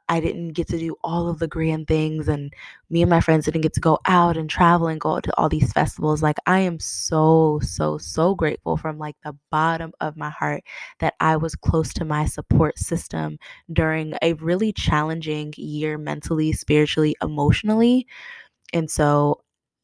I 0.09 0.21
didn't 0.21 0.51
get 0.51 0.69
to 0.69 0.79
do 0.79 0.97
all 1.05 1.29
of 1.29 1.39
the 1.39 1.49
grand 1.49 1.87
things, 1.87 2.29
and 2.29 2.53
me 2.91 3.03
and 3.03 3.11
my 3.11 3.21
friends 3.21 3.45
didn't 3.45 3.61
get 3.63 3.75
to 3.75 3.81
go 3.81 3.99
out 4.07 4.37
and 4.37 4.49
travel 4.49 4.89
and 4.89 5.01
go 5.01 5.21
to 5.21 5.37
all 5.39 5.49
these 5.49 5.73
festivals. 5.73 6.23
Like, 6.23 6.39
I 6.47 6.61
am 6.61 6.79
so, 6.81 7.61
so, 7.63 7.99
so 7.99 8.35
grateful 8.35 8.77
from 8.77 8.99
like 8.99 9.17
the 9.25 9.37
bottom 9.51 9.93
of 10.01 10.17
my 10.17 10.31
heart 10.31 10.63
that 11.01 11.15
I 11.21 11.37
was 11.37 11.55
close 11.57 11.93
to 11.95 12.05
my 12.05 12.27
support 12.27 12.79
system 12.79 13.39
during 13.73 14.15
a 14.23 14.33
really 14.35 14.73
challenging 14.73 15.53
year 15.57 15.99
mentally, 15.99 16.53
spiritually, 16.53 17.17
emotionally. 17.23 18.07
And 18.73 18.91
so 18.91 19.41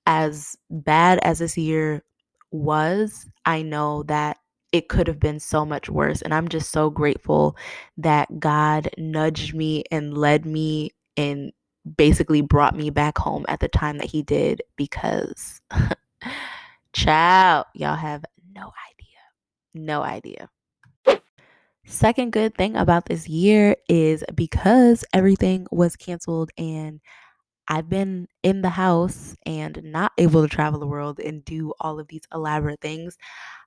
as 0.08 0.56
bad 0.70 1.18
as 1.22 1.38
this 1.38 1.58
year 1.58 2.02
was, 2.50 3.26
I 3.44 3.60
know 3.60 4.04
that 4.04 4.38
it 4.72 4.88
could 4.88 5.06
have 5.06 5.20
been 5.20 5.38
so 5.38 5.66
much 5.66 5.90
worse. 5.90 6.22
And 6.22 6.32
I'm 6.32 6.48
just 6.48 6.72
so 6.72 6.88
grateful 6.88 7.58
that 7.98 8.40
God 8.40 8.88
nudged 8.96 9.54
me 9.54 9.84
and 9.90 10.16
led 10.16 10.46
me 10.46 10.92
and 11.18 11.52
basically 11.96 12.40
brought 12.40 12.74
me 12.74 12.88
back 12.88 13.18
home 13.18 13.44
at 13.48 13.60
the 13.60 13.68
time 13.68 13.98
that 13.98 14.06
He 14.10 14.22
did 14.22 14.62
because, 14.76 15.60
child, 16.94 17.66
y'all 17.74 17.94
have 17.94 18.24
no 18.54 18.72
idea. 18.90 19.74
No 19.74 20.02
idea. 20.02 20.48
Second 21.84 22.32
good 22.32 22.54
thing 22.54 22.76
about 22.76 23.06
this 23.06 23.28
year 23.28 23.76
is 23.90 24.24
because 24.34 25.04
everything 25.12 25.66
was 25.70 25.96
canceled 25.96 26.50
and 26.56 27.00
I've 27.68 27.88
been 27.88 28.28
in 28.42 28.62
the 28.62 28.70
house 28.70 29.36
and 29.46 29.80
not 29.84 30.12
able 30.18 30.42
to 30.42 30.48
travel 30.48 30.80
the 30.80 30.86
world 30.86 31.20
and 31.20 31.44
do 31.44 31.74
all 31.80 32.00
of 32.00 32.08
these 32.08 32.22
elaborate 32.32 32.80
things. 32.80 33.16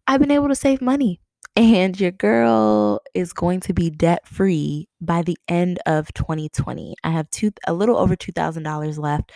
I've 0.08 0.20
been 0.20 0.32
able 0.32 0.50
to 0.50 0.56
save 0.56 0.82
money. 0.82 1.20
And 1.58 2.00
your 2.00 2.12
girl 2.12 3.02
is 3.14 3.34
going 3.34 3.60
to 3.62 3.74
be 3.74 3.90
debt 3.90 4.26
free 4.26 4.88
by 5.02 5.22
the 5.22 5.38
end 5.50 5.80
of 5.86 6.14
2020. 6.14 6.96
I 7.04 7.10
have 7.12 7.30
two 7.30 7.52
a 7.68 7.74
little 7.74 7.98
over 7.98 8.16
$2,000 8.16 8.98
left 8.98 9.34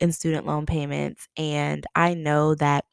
in 0.00 0.12
student 0.12 0.46
loan 0.46 0.64
payments 0.66 1.28
and 1.36 1.84
I 1.94 2.14
know 2.14 2.54
that 2.54 2.84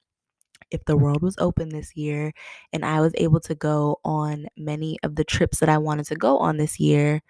if 0.71 0.83
the 0.85 0.97
world 0.97 1.21
was 1.21 1.35
open 1.37 1.69
this 1.69 1.95
year 1.95 2.33
and 2.73 2.83
I 2.85 3.01
was 3.01 3.13
able 3.17 3.39
to 3.41 3.55
go 3.55 3.99
on 4.03 4.47
many 4.57 4.97
of 5.03 5.15
the 5.15 5.23
trips 5.23 5.59
that 5.59 5.69
I 5.69 5.77
wanted 5.77 6.07
to 6.07 6.15
go 6.15 6.37
on 6.39 6.57
this 6.57 6.79
year, 6.79 7.21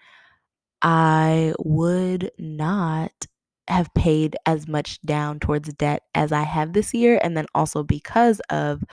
I 0.81 1.53
would 1.59 2.31
not 2.37 3.11
have 3.67 3.93
paid 3.93 4.35
as 4.45 4.67
much 4.67 5.01
down 5.01 5.39
towards 5.39 5.73
debt 5.73 6.03
as 6.13 6.31
I 6.31 6.43
have 6.43 6.73
this 6.73 6.93
year. 6.93 7.19
And 7.23 7.35
then 7.35 7.45
also 7.55 7.83
because 7.83 8.39
of 8.49 8.83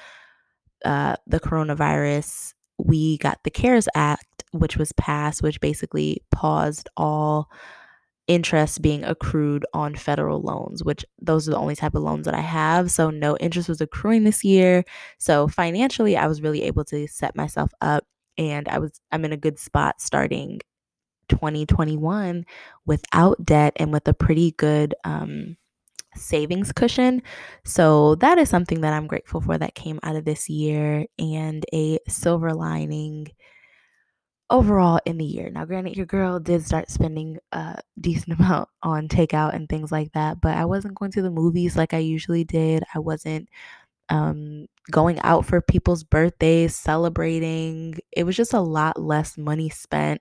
uh, 0.85 1.17
the 1.27 1.41
coronavirus, 1.41 2.55
we 2.79 3.19
got 3.19 3.39
the 3.45 3.51
CARES 3.51 3.89
Act 3.95 4.33
which 4.53 4.77
was 4.77 4.93
passed, 4.93 5.43
which 5.43 5.61
basically 5.61 6.23
paused 6.31 6.89
all 6.97 7.51
interest 8.29 8.81
being 8.81 9.03
accrued 9.03 9.65
on 9.75 9.97
federal 9.97 10.41
loans, 10.41 10.85
which 10.85 11.05
those 11.21 11.49
are 11.49 11.51
the 11.51 11.59
only 11.59 11.75
type 11.75 11.95
of 11.95 12.03
loans 12.03 12.27
that 12.27 12.35
I 12.35 12.41
have. 12.41 12.91
So 12.91 13.11
no 13.11 13.37
interest 13.39 13.69
was 13.69 13.81
accruing 13.81 14.25
this 14.25 14.45
year. 14.45 14.85
So 15.19 15.49
financially, 15.49 16.17
I 16.17 16.27
was 16.27 16.43
really 16.43 16.63
able 16.63 16.85
to 16.85 17.09
set 17.09 17.35
myself 17.35 17.73
up 17.81 18.05
and 18.39 18.69
I 18.69 18.79
was 18.79 19.01
I'm 19.11 19.25
in 19.25 19.33
a 19.33 19.37
good 19.37 19.59
spot 19.59 20.01
starting 20.01 20.61
2021 21.29 22.45
without 22.87 23.45
debt 23.45 23.73
and 23.77 23.93
with 23.93 24.07
a 24.09 24.15
pretty 24.15 24.53
good 24.53 24.95
um, 25.05 25.57
savings 26.15 26.73
cushion. 26.73 27.23
So 27.65 28.17
that 28.17 28.39
is 28.39 28.49
something 28.49 28.81
that 28.83 28.93
I'm 28.93 29.07
grateful 29.07 29.41
for 29.41 29.59
that 29.59 29.75
came 29.75 30.01
out 30.03 30.17
of 30.17 30.25
this 30.25 30.49
year 30.49 31.07
and 31.19 31.65
a 31.73 31.99
silver 32.09 32.53
lining 32.53 33.29
overall 34.51 35.01
in 35.07 35.17
the 35.17 35.25
year. 35.25 35.51
Now, 35.51 35.65
granted, 35.65 35.97
your 35.97 36.07
girl 36.07 36.39
did 36.39 36.65
start 36.65 36.91
spending 36.91 37.39
a 37.53 37.81
decent 38.01 38.35
amount 38.39 38.69
on 38.83 39.09
takeout 39.09 39.55
and 39.55 39.69
things 39.69 39.91
like 39.91 40.13
that, 40.13 40.41
but 40.41 40.57
I 40.57 40.67
wasn't 40.67 40.95
going 40.95 41.11
to 41.13 41.23
the 41.23 41.31
movies 41.31 41.77
like 41.77 41.95
I 41.95 41.99
usually 41.99 42.45
did. 42.45 42.85
I 42.95 42.99
wasn't 42.99 43.49
um, 44.11 44.67
going 44.91 45.19
out 45.21 45.47
for 45.47 45.61
people's 45.63 46.05
birthdays, 46.05 46.77
celebrating. 46.77 47.99
It 48.13 48.25
was 48.25 48.37
just 48.37 48.53
a 48.53 48.61
lot 48.61 49.01
less 49.01 49.39
money 49.39 49.71
spent, 49.71 50.21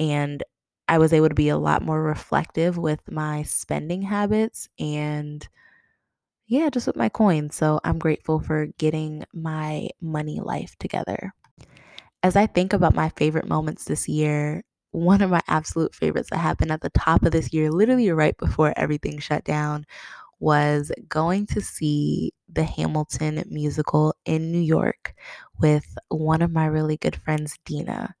and 0.00 0.44
I 0.88 0.98
was 0.98 1.14
able 1.14 1.30
to 1.30 1.36
be 1.36 1.50
a 1.50 1.58
lot 1.58 1.84
more 1.84 2.02
reflective 2.02 2.78
with 2.78 3.00
my 3.12 3.44
spending 3.44 4.02
habits 4.02 4.68
and 4.80 5.48
yeah, 6.46 6.68
just 6.70 6.86
with 6.86 6.96
my 6.96 7.08
coins. 7.08 7.54
So 7.54 7.80
I'm 7.84 7.98
grateful 7.98 8.40
for 8.40 8.66
getting 8.78 9.24
my 9.32 9.88
money 10.00 10.40
life 10.40 10.76
together 10.80 11.32
as 12.22 12.36
I 12.36 12.46
think 12.46 12.72
about 12.72 12.94
my 12.94 13.10
favorite 13.16 13.48
moments 13.48 13.84
this 13.84 14.08
year, 14.08 14.62
one 14.92 15.22
of 15.22 15.30
my 15.30 15.42
absolute 15.48 15.94
favorites 15.94 16.30
that 16.30 16.38
happened 16.38 16.72
at 16.72 16.82
the 16.82 16.90
top 16.90 17.22
of 17.24 17.32
this 17.32 17.52
year, 17.52 17.70
literally 17.70 18.10
right 18.12 18.36
before 18.38 18.74
everything 18.76 19.18
shut 19.18 19.44
down, 19.44 19.86
was 20.40 20.92
going 21.08 21.46
to 21.46 21.62
see 21.62 22.32
the 22.52 22.64
Hamilton 22.64 23.44
musical 23.50 24.14
in 24.26 24.52
New 24.52 24.60
York 24.60 25.14
with 25.60 25.98
one 26.10 26.42
of 26.42 26.52
my 26.52 26.66
really 26.66 26.96
good 26.98 27.16
friends, 27.16 27.58
Dina. 27.64 28.14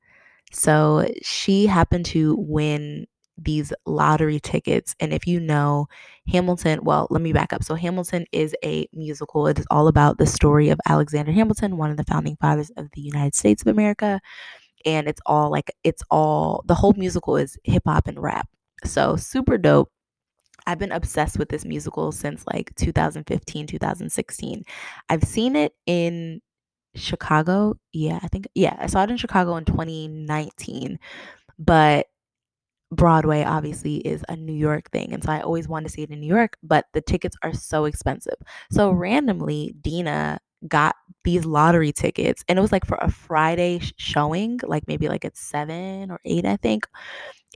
So 0.52 1.08
she 1.22 1.66
happened 1.66 2.06
to 2.06 2.36
win 2.36 3.06
these 3.42 3.72
lottery 3.86 4.38
tickets. 4.40 4.94
And 5.00 5.12
if 5.12 5.26
you 5.26 5.40
know 5.40 5.86
Hamilton, 6.28 6.80
well, 6.82 7.06
let 7.10 7.22
me 7.22 7.32
back 7.32 7.52
up. 7.52 7.64
So, 7.64 7.74
Hamilton 7.74 8.26
is 8.32 8.54
a 8.64 8.86
musical. 8.92 9.46
It 9.46 9.58
is 9.58 9.66
all 9.70 9.88
about 9.88 10.18
the 10.18 10.26
story 10.26 10.68
of 10.68 10.80
Alexander 10.88 11.32
Hamilton, 11.32 11.76
one 11.76 11.90
of 11.90 11.96
the 11.96 12.04
founding 12.04 12.36
fathers 12.40 12.70
of 12.76 12.88
the 12.94 13.00
United 13.00 13.34
States 13.34 13.62
of 13.62 13.68
America. 13.68 14.20
And 14.86 15.08
it's 15.08 15.20
all 15.26 15.50
like, 15.50 15.70
it's 15.84 16.02
all, 16.10 16.64
the 16.66 16.74
whole 16.74 16.94
musical 16.94 17.36
is 17.36 17.58
hip 17.64 17.84
hop 17.86 18.08
and 18.08 18.20
rap. 18.20 18.48
So, 18.84 19.16
super 19.16 19.58
dope. 19.58 19.90
I've 20.66 20.78
been 20.78 20.92
obsessed 20.92 21.38
with 21.38 21.48
this 21.48 21.64
musical 21.64 22.12
since 22.12 22.44
like 22.46 22.74
2015, 22.76 23.66
2016. 23.66 24.64
I've 25.08 25.24
seen 25.24 25.56
it 25.56 25.72
in 25.86 26.40
Chicago. 26.94 27.76
Yeah, 27.92 28.18
I 28.22 28.28
think, 28.28 28.48
yeah, 28.54 28.76
I 28.78 28.86
saw 28.86 29.04
it 29.04 29.10
in 29.10 29.16
Chicago 29.16 29.56
in 29.56 29.64
2019. 29.64 30.98
But 31.58 32.06
Broadway 32.92 33.44
obviously 33.44 33.96
is 33.98 34.24
a 34.28 34.36
New 34.36 34.52
York 34.54 34.90
thing. 34.90 35.12
And 35.12 35.22
so 35.22 35.30
I 35.32 35.40
always 35.42 35.68
wanted 35.68 35.88
to 35.88 35.92
see 35.94 36.02
it 36.02 36.10
in 36.10 36.20
New 36.20 36.26
York, 36.26 36.56
but 36.62 36.86
the 36.92 37.00
tickets 37.00 37.36
are 37.42 37.52
so 37.54 37.84
expensive. 37.84 38.34
So 38.72 38.90
randomly, 38.90 39.74
Dina 39.80 40.40
got 40.68 40.96
these 41.24 41.44
lottery 41.46 41.92
tickets 41.92 42.44
and 42.48 42.58
it 42.58 42.62
was 42.62 42.72
like 42.72 42.84
for 42.86 42.98
a 43.00 43.10
Friday 43.10 43.78
sh- 43.78 43.92
showing, 43.96 44.60
like 44.64 44.88
maybe 44.88 45.08
like 45.08 45.24
at 45.24 45.36
seven 45.36 46.10
or 46.10 46.20
eight, 46.24 46.44
I 46.46 46.56
think. 46.56 46.86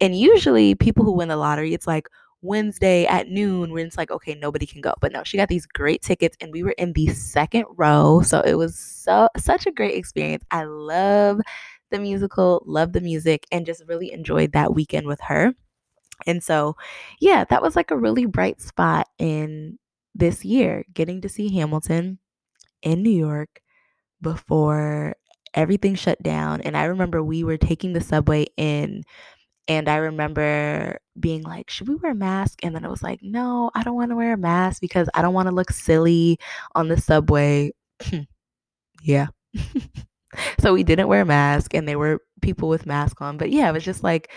And 0.01 0.19
usually 0.19 0.75
people 0.75 1.05
who 1.05 1.13
win 1.13 1.29
the 1.29 1.37
lottery, 1.37 1.75
it's 1.75 1.87
like 1.87 2.09
Wednesday 2.45 3.07
at 3.07 3.29
noon 3.29 3.73
when 3.73 3.87
it's 3.87 3.97
like, 3.97 4.11
okay, 4.11 4.35
nobody 4.35 4.67
can 4.67 4.81
go. 4.81 4.95
But 5.01 5.13
no, 5.13 5.25
she 5.25 5.37
got 5.37 5.49
these 5.49 5.67
great 5.67 6.03
tickets 6.03 6.37
and 6.41 6.53
we 6.53 6.63
were 6.63 6.75
in 6.79 6.93
the 6.93 7.09
second 7.09 7.65
row. 7.77 8.23
So 8.23 8.41
it 8.43 8.55
was 8.55 8.79
so 8.79 9.29
such 9.37 9.67
a 9.67 9.73
great 9.73 9.97
experience. 9.97 10.45
I 10.51 10.65
love 10.65 11.41
the 11.91 11.99
musical, 11.99 12.63
love 12.67 12.93
the 12.93 13.01
music, 13.01 13.47
and 13.51 13.67
just 13.67 13.83
really 13.87 14.13
enjoyed 14.13 14.53
that 14.53 14.75
weekend 14.75 15.07
with 15.07 15.21
her. 15.23 15.55
And 16.27 16.43
so, 16.43 16.77
yeah, 17.21 17.45
that 17.45 17.63
was 17.63 17.77
like 17.77 17.91
a 17.91 17.99
really 17.99 18.27
bright 18.27 18.61
spot 18.61 19.09
in 19.19 19.79
this 20.15 20.45
year, 20.45 20.85
getting 20.93 21.21
to 21.23 21.29
see 21.29 21.55
Hamilton 21.55 22.19
in 22.83 23.03
New 23.03 23.11
York 23.11 23.61
before 24.21 25.17
everything 25.55 25.95
shut 25.95 26.23
down. 26.23 26.61
And 26.63 26.77
I 26.77 26.85
remember 26.85 27.23
we 27.23 27.45
were 27.45 27.57
taking 27.57 27.93
the 27.93 28.01
subway 28.01 28.47
in, 28.57 29.03
and 29.67 29.89
I 29.89 29.97
remember 29.97 30.99
being 31.19 31.43
like, 31.43 31.71
should 31.71 31.89
we 31.89 31.95
wear 31.97 32.13
a 32.13 32.15
mask? 32.15 32.61
And 32.63 32.75
then 32.75 32.85
I 32.85 32.89
was 32.89 33.03
like, 33.03 33.21
no, 33.23 33.71
I 33.75 33.83
don't 33.83 33.95
want 33.95 34.11
to 34.11 34.17
wear 34.17 34.35
a 34.35 34.39
mask 34.39 34.81
because 34.81 35.09
I 35.15 35.23
don't 35.23 35.35
want 35.35 35.49
to 35.49 35.55
look 35.55 35.71
silly 35.71 36.39
on 36.75 36.89
the 36.89 37.01
subway. 37.01 37.73
yeah. 39.03 39.29
so 40.61 40.75
we 40.75 40.83
didn't 40.85 41.09
wear 41.09 41.23
a 41.23 41.27
mask 41.27 41.75
and 41.75 41.89
there 41.89 41.99
were 41.99 42.21
people 42.43 42.69
with 42.69 42.87
masks 42.87 43.23
on. 43.23 43.39
But 43.39 43.51
yeah, 43.51 43.71
it 43.71 43.73
was 43.73 43.85
just 43.85 44.03
like 44.03 44.31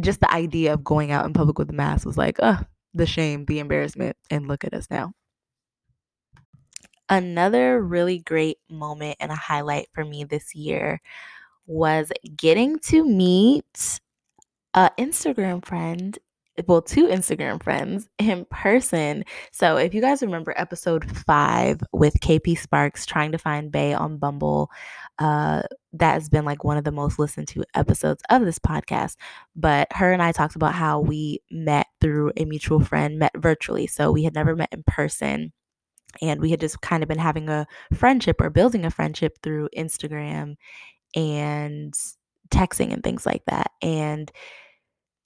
just 0.00 0.20
the 0.20 0.32
idea 0.32 0.72
of 0.72 0.82
going 0.82 1.12
out 1.12 1.26
in 1.26 1.32
public 1.32 1.58
with 1.58 1.70
a 1.70 1.74
mask 1.74 2.06
was 2.06 2.18
like, 2.18 2.40
uh, 2.40 2.62
the 2.94 3.06
shame, 3.06 3.44
the 3.44 3.58
embarrassment, 3.58 4.16
and 4.30 4.48
look 4.48 4.64
at 4.64 4.74
us 4.74 4.88
now. 4.90 5.12
Another 7.08 7.80
really 7.82 8.20
great 8.20 8.58
moment 8.70 9.16
and 9.20 9.30
a 9.30 9.36
highlight 9.36 9.88
for 9.92 10.04
me 10.04 10.24
this 10.24 10.54
year 10.54 11.00
was 11.66 12.10
getting 12.36 12.78
to 12.80 13.04
meet 13.04 14.00
an 14.74 14.90
Instagram 14.98 15.64
friend 15.64 16.18
well, 16.66 16.82
two 16.82 17.06
Instagram 17.06 17.62
friends 17.62 18.08
in 18.18 18.44
person. 18.50 19.24
So 19.52 19.78
if 19.78 19.94
you 19.94 20.00
guys 20.00 20.22
remember 20.22 20.52
episode 20.56 21.04
five 21.26 21.80
with 21.92 22.20
KP 22.20 22.58
Sparks 22.58 23.06
trying 23.06 23.32
to 23.32 23.38
find 23.38 23.72
Bae 23.72 23.94
on 23.94 24.18
Bumble, 24.18 24.70
uh, 25.18 25.62
that 25.94 26.12
has 26.14 26.28
been 26.28 26.44
like 26.44 26.62
one 26.62 26.76
of 26.76 26.84
the 26.84 26.92
most 26.92 27.18
listened 27.18 27.48
to 27.48 27.64
episodes 27.74 28.22
of 28.28 28.44
this 28.44 28.58
podcast. 28.58 29.16
But 29.56 29.88
her 29.92 30.12
and 30.12 30.22
I 30.22 30.32
talked 30.32 30.56
about 30.56 30.74
how 30.74 31.00
we 31.00 31.40
met 31.50 31.86
through 32.00 32.32
a 32.36 32.44
mutual 32.44 32.80
friend, 32.80 33.18
met 33.18 33.32
virtually. 33.36 33.86
So 33.86 34.12
we 34.12 34.24
had 34.24 34.34
never 34.34 34.54
met 34.54 34.72
in 34.72 34.82
person. 34.86 35.52
And 36.20 36.42
we 36.42 36.50
had 36.50 36.60
just 36.60 36.82
kind 36.82 37.02
of 37.02 37.08
been 37.08 37.18
having 37.18 37.48
a 37.48 37.66
friendship 37.94 38.38
or 38.40 38.50
building 38.50 38.84
a 38.84 38.90
friendship 38.90 39.38
through 39.42 39.70
Instagram 39.74 40.56
and 41.16 41.94
texting 42.50 42.92
and 42.92 43.02
things 43.02 43.24
like 43.24 43.42
that. 43.46 43.70
And 43.80 44.30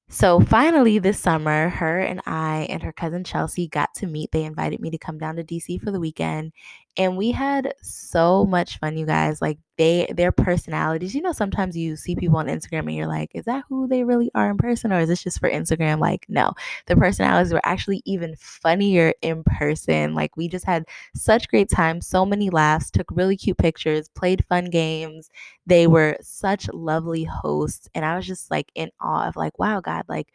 so 0.09 0.40
finally, 0.40 0.99
this 0.99 1.19
summer, 1.19 1.69
her 1.69 1.99
and 2.01 2.21
I 2.27 2.66
and 2.71 2.83
her 2.83 2.92
cousin 2.92 3.25
Chelsea 3.25 3.66
got 3.69 3.92
to 3.97 4.07
meet. 4.07 4.31
They 4.33 4.45
invited 4.45 4.81
me 4.81 4.90
to 4.90 4.99
come 4.99 5.19
down 5.19 5.37
to 5.37 5.45
DC 5.45 5.83
for 5.83 5.90
the 5.90 6.01
weekend, 6.01 6.53
and 6.97 7.16
we 7.16 7.33
had 7.33 7.75
so 7.83 8.45
much 8.45 8.79
fun, 8.79 8.97
you 8.97 9.05
guys. 9.07 9.42
Like 9.42 9.59
they, 9.79 10.07
their 10.15 10.33
personalities. 10.33 11.15
You 11.15 11.23
know, 11.23 11.33
sometimes 11.33 11.77
you 11.77 11.97
see 11.97 12.17
people 12.17 12.39
on 12.39 12.47
Instagram 12.47 12.81
and 12.81 12.95
you're 12.95 13.07
like, 13.07 13.31
"Is 13.35 13.45
that 13.45 13.65
who 13.69 13.87
they 13.89 14.05
really 14.05 14.31
are 14.35 14.51
in 14.51 14.57
person, 14.57 14.93
or 14.93 15.01
is 15.01 15.09
this 15.09 15.23
just 15.23 15.39
for 15.41 15.51
Instagram?" 15.51 15.99
Like, 16.01 16.27
no, 16.29 16.53
the 16.87 16.97
personalities 16.97 17.53
were 17.53 17.61
actually 17.65 18.03
even 18.07 18.35
funnier 18.37 19.12
in 19.23 19.43
person. 19.45 20.15
Like 20.15 20.37
we 20.37 20.49
just 20.49 20.65
had 20.65 20.87
such 21.15 21.49
great 21.49 21.69
time, 21.69 22.01
so 22.01 22.25
many 22.27 22.51
laughs, 22.51 22.91
took 22.91 23.11
really 23.11 23.37
cute 23.37 23.59
pictures, 23.59 24.09
played 24.09 24.45
fun 24.49 24.67
games. 24.67 25.31
They 25.67 25.87
were 25.87 26.17
such 26.23 26.69
lovely 26.73 27.25
hosts, 27.25 27.89
and 27.95 28.05
I 28.05 28.17
was 28.17 28.27
just 28.27 28.51
like 28.51 28.71
in 28.75 28.91
awe 29.01 29.29
of 29.29 29.37
like, 29.37 29.59
wow, 29.59 29.81
God, 29.81 30.05
like 30.09 30.29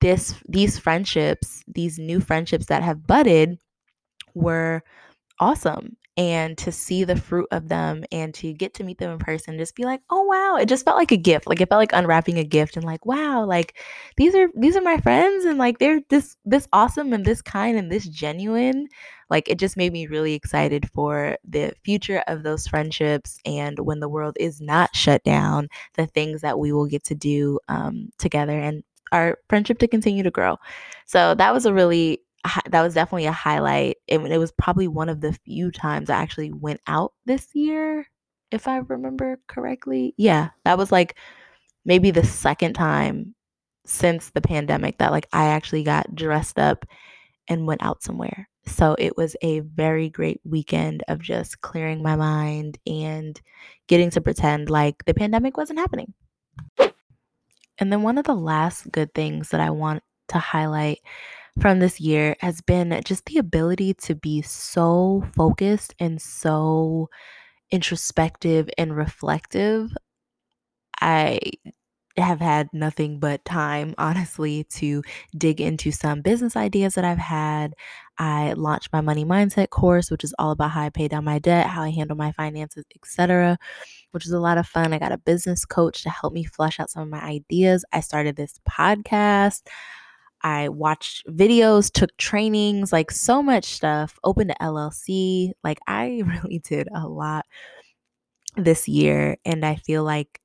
this 0.00 0.34
these 0.48 0.78
friendships, 0.78 1.62
these 1.66 1.98
new 1.98 2.20
friendships 2.20 2.66
that 2.66 2.82
have 2.82 3.06
budded 3.06 3.58
were 4.34 4.82
awesome 5.40 5.97
and 6.18 6.58
to 6.58 6.70
see 6.72 7.04
the 7.04 7.16
fruit 7.16 7.46
of 7.52 7.68
them 7.68 8.04
and 8.12 8.34
to 8.34 8.52
get 8.52 8.74
to 8.74 8.84
meet 8.84 8.98
them 8.98 9.12
in 9.12 9.18
person 9.18 9.56
just 9.56 9.76
be 9.76 9.84
like 9.84 10.02
oh 10.10 10.22
wow. 10.24 10.56
It 10.60 10.68
just 10.68 10.84
felt 10.84 10.98
like 10.98 11.12
a 11.12 11.16
gift 11.16 11.46
like 11.46 11.60
it 11.62 11.68
felt 11.70 11.78
like 11.78 11.92
unwrapping 11.94 12.38
a 12.38 12.44
gift 12.44 12.76
and 12.76 12.84
like 12.84 13.06
wow 13.06 13.44
like 13.46 13.76
these 14.16 14.34
are 14.34 14.48
these 14.56 14.76
are 14.76 14.82
my 14.82 14.98
friends 14.98 15.44
and 15.46 15.58
like 15.58 15.78
they're 15.78 16.00
this 16.10 16.36
this 16.44 16.68
awesome 16.72 17.12
and 17.14 17.24
this 17.24 17.40
kind 17.40 17.78
and 17.78 17.90
this 17.90 18.06
genuine. 18.08 18.88
Like 19.30 19.48
it 19.48 19.58
just 19.58 19.76
made 19.76 19.92
me 19.92 20.06
really 20.06 20.34
excited 20.34 20.88
for 20.94 21.36
the 21.44 21.72
future 21.84 22.22
of 22.26 22.42
those 22.42 22.66
friendships 22.66 23.38
and 23.44 23.78
when 23.80 24.00
the 24.00 24.08
world 24.08 24.36
is 24.40 24.60
not 24.60 24.96
shut 24.96 25.22
down 25.22 25.68
the 25.94 26.06
things 26.06 26.40
that 26.40 26.58
we 26.58 26.72
will 26.72 26.86
get 26.86 27.04
to 27.04 27.14
do 27.14 27.58
um, 27.68 28.10
together 28.18 28.58
and 28.58 28.82
our 29.12 29.38
friendship 29.48 29.78
to 29.78 29.88
continue 29.88 30.22
to 30.22 30.30
grow. 30.30 30.56
So 31.06 31.34
that 31.34 31.52
was 31.54 31.66
a 31.66 31.74
really 31.74 32.20
that 32.70 32.82
was 32.82 32.94
definitely 32.94 33.26
a 33.26 33.32
highlight. 33.32 33.96
It, 34.06 34.18
it 34.20 34.38
was 34.38 34.52
probably 34.52 34.88
one 34.88 35.08
of 35.08 35.20
the 35.20 35.32
few 35.32 35.70
times 35.70 36.10
I 36.10 36.16
actually 36.16 36.52
went 36.52 36.80
out 36.86 37.12
this 37.26 37.48
year, 37.54 38.06
if 38.50 38.68
I 38.68 38.78
remember 38.78 39.40
correctly. 39.46 40.14
Yeah, 40.16 40.50
that 40.64 40.78
was 40.78 40.92
like 40.92 41.16
maybe 41.84 42.10
the 42.10 42.24
second 42.24 42.74
time 42.74 43.34
since 43.86 44.30
the 44.30 44.40
pandemic 44.40 44.98
that 44.98 45.12
like 45.12 45.26
I 45.32 45.46
actually 45.46 45.82
got 45.82 46.14
dressed 46.14 46.58
up 46.58 46.84
and 47.48 47.66
went 47.66 47.82
out 47.82 48.02
somewhere. 48.02 48.48
So 48.66 48.94
it 48.98 49.16
was 49.16 49.34
a 49.40 49.60
very 49.60 50.10
great 50.10 50.40
weekend 50.44 51.02
of 51.08 51.20
just 51.20 51.62
clearing 51.62 52.02
my 52.02 52.16
mind 52.16 52.78
and 52.86 53.40
getting 53.86 54.10
to 54.10 54.20
pretend 54.20 54.68
like 54.68 55.04
the 55.06 55.14
pandemic 55.14 55.56
wasn't 55.56 55.78
happening. 55.78 56.12
And 57.78 57.92
then 57.92 58.02
one 58.02 58.18
of 58.18 58.26
the 58.26 58.34
last 58.34 58.90
good 58.92 59.14
things 59.14 59.50
that 59.50 59.60
I 59.60 59.70
want 59.70 60.02
to 60.28 60.38
highlight 60.38 60.98
from 61.60 61.80
this 61.80 62.00
year 62.00 62.36
has 62.40 62.60
been 62.60 63.00
just 63.04 63.26
the 63.26 63.38
ability 63.38 63.94
to 63.94 64.14
be 64.14 64.42
so 64.42 65.24
focused 65.36 65.94
and 65.98 66.20
so 66.20 67.08
introspective 67.70 68.68
and 68.78 68.96
reflective. 68.96 69.92
I 71.00 71.40
have 72.16 72.40
had 72.40 72.68
nothing 72.72 73.20
but 73.20 73.44
time, 73.44 73.94
honestly, 73.98 74.64
to 74.64 75.02
dig 75.36 75.60
into 75.60 75.92
some 75.92 76.20
business 76.22 76.56
ideas 76.56 76.94
that 76.94 77.04
I've 77.04 77.18
had. 77.18 77.74
I 78.18 78.54
launched 78.54 78.92
my 78.92 79.00
money 79.00 79.24
mindset 79.24 79.70
course, 79.70 80.10
which 80.10 80.24
is 80.24 80.34
all 80.38 80.50
about 80.50 80.72
how 80.72 80.82
I 80.82 80.90
pay 80.90 81.06
down 81.08 81.24
my 81.24 81.38
debt, 81.38 81.66
how 81.68 81.82
I 81.82 81.90
handle 81.90 82.16
my 82.16 82.32
finances, 82.32 82.84
etc., 82.96 83.58
which 84.12 84.26
is 84.26 84.32
a 84.32 84.40
lot 84.40 84.58
of 84.58 84.66
fun. 84.66 84.92
I 84.92 84.98
got 84.98 85.12
a 85.12 85.18
business 85.18 85.64
coach 85.64 86.02
to 86.02 86.10
help 86.10 86.32
me 86.32 86.44
flesh 86.44 86.80
out 86.80 86.90
some 86.90 87.02
of 87.04 87.08
my 87.08 87.20
ideas. 87.22 87.84
I 87.92 88.00
started 88.00 88.36
this 88.36 88.58
podcast. 88.68 89.62
I 90.42 90.68
watched 90.68 91.26
videos, 91.26 91.90
took 91.90 92.16
trainings, 92.16 92.92
like 92.92 93.10
so 93.10 93.42
much 93.42 93.64
stuff, 93.64 94.18
opened 94.24 94.50
an 94.50 94.56
LLC. 94.60 95.52
Like 95.64 95.78
I 95.86 96.22
really 96.26 96.60
did 96.60 96.88
a 96.94 97.06
lot 97.08 97.46
this 98.56 98.88
year. 98.88 99.36
And 99.44 99.64
I 99.64 99.76
feel 99.76 100.04
like 100.04 100.40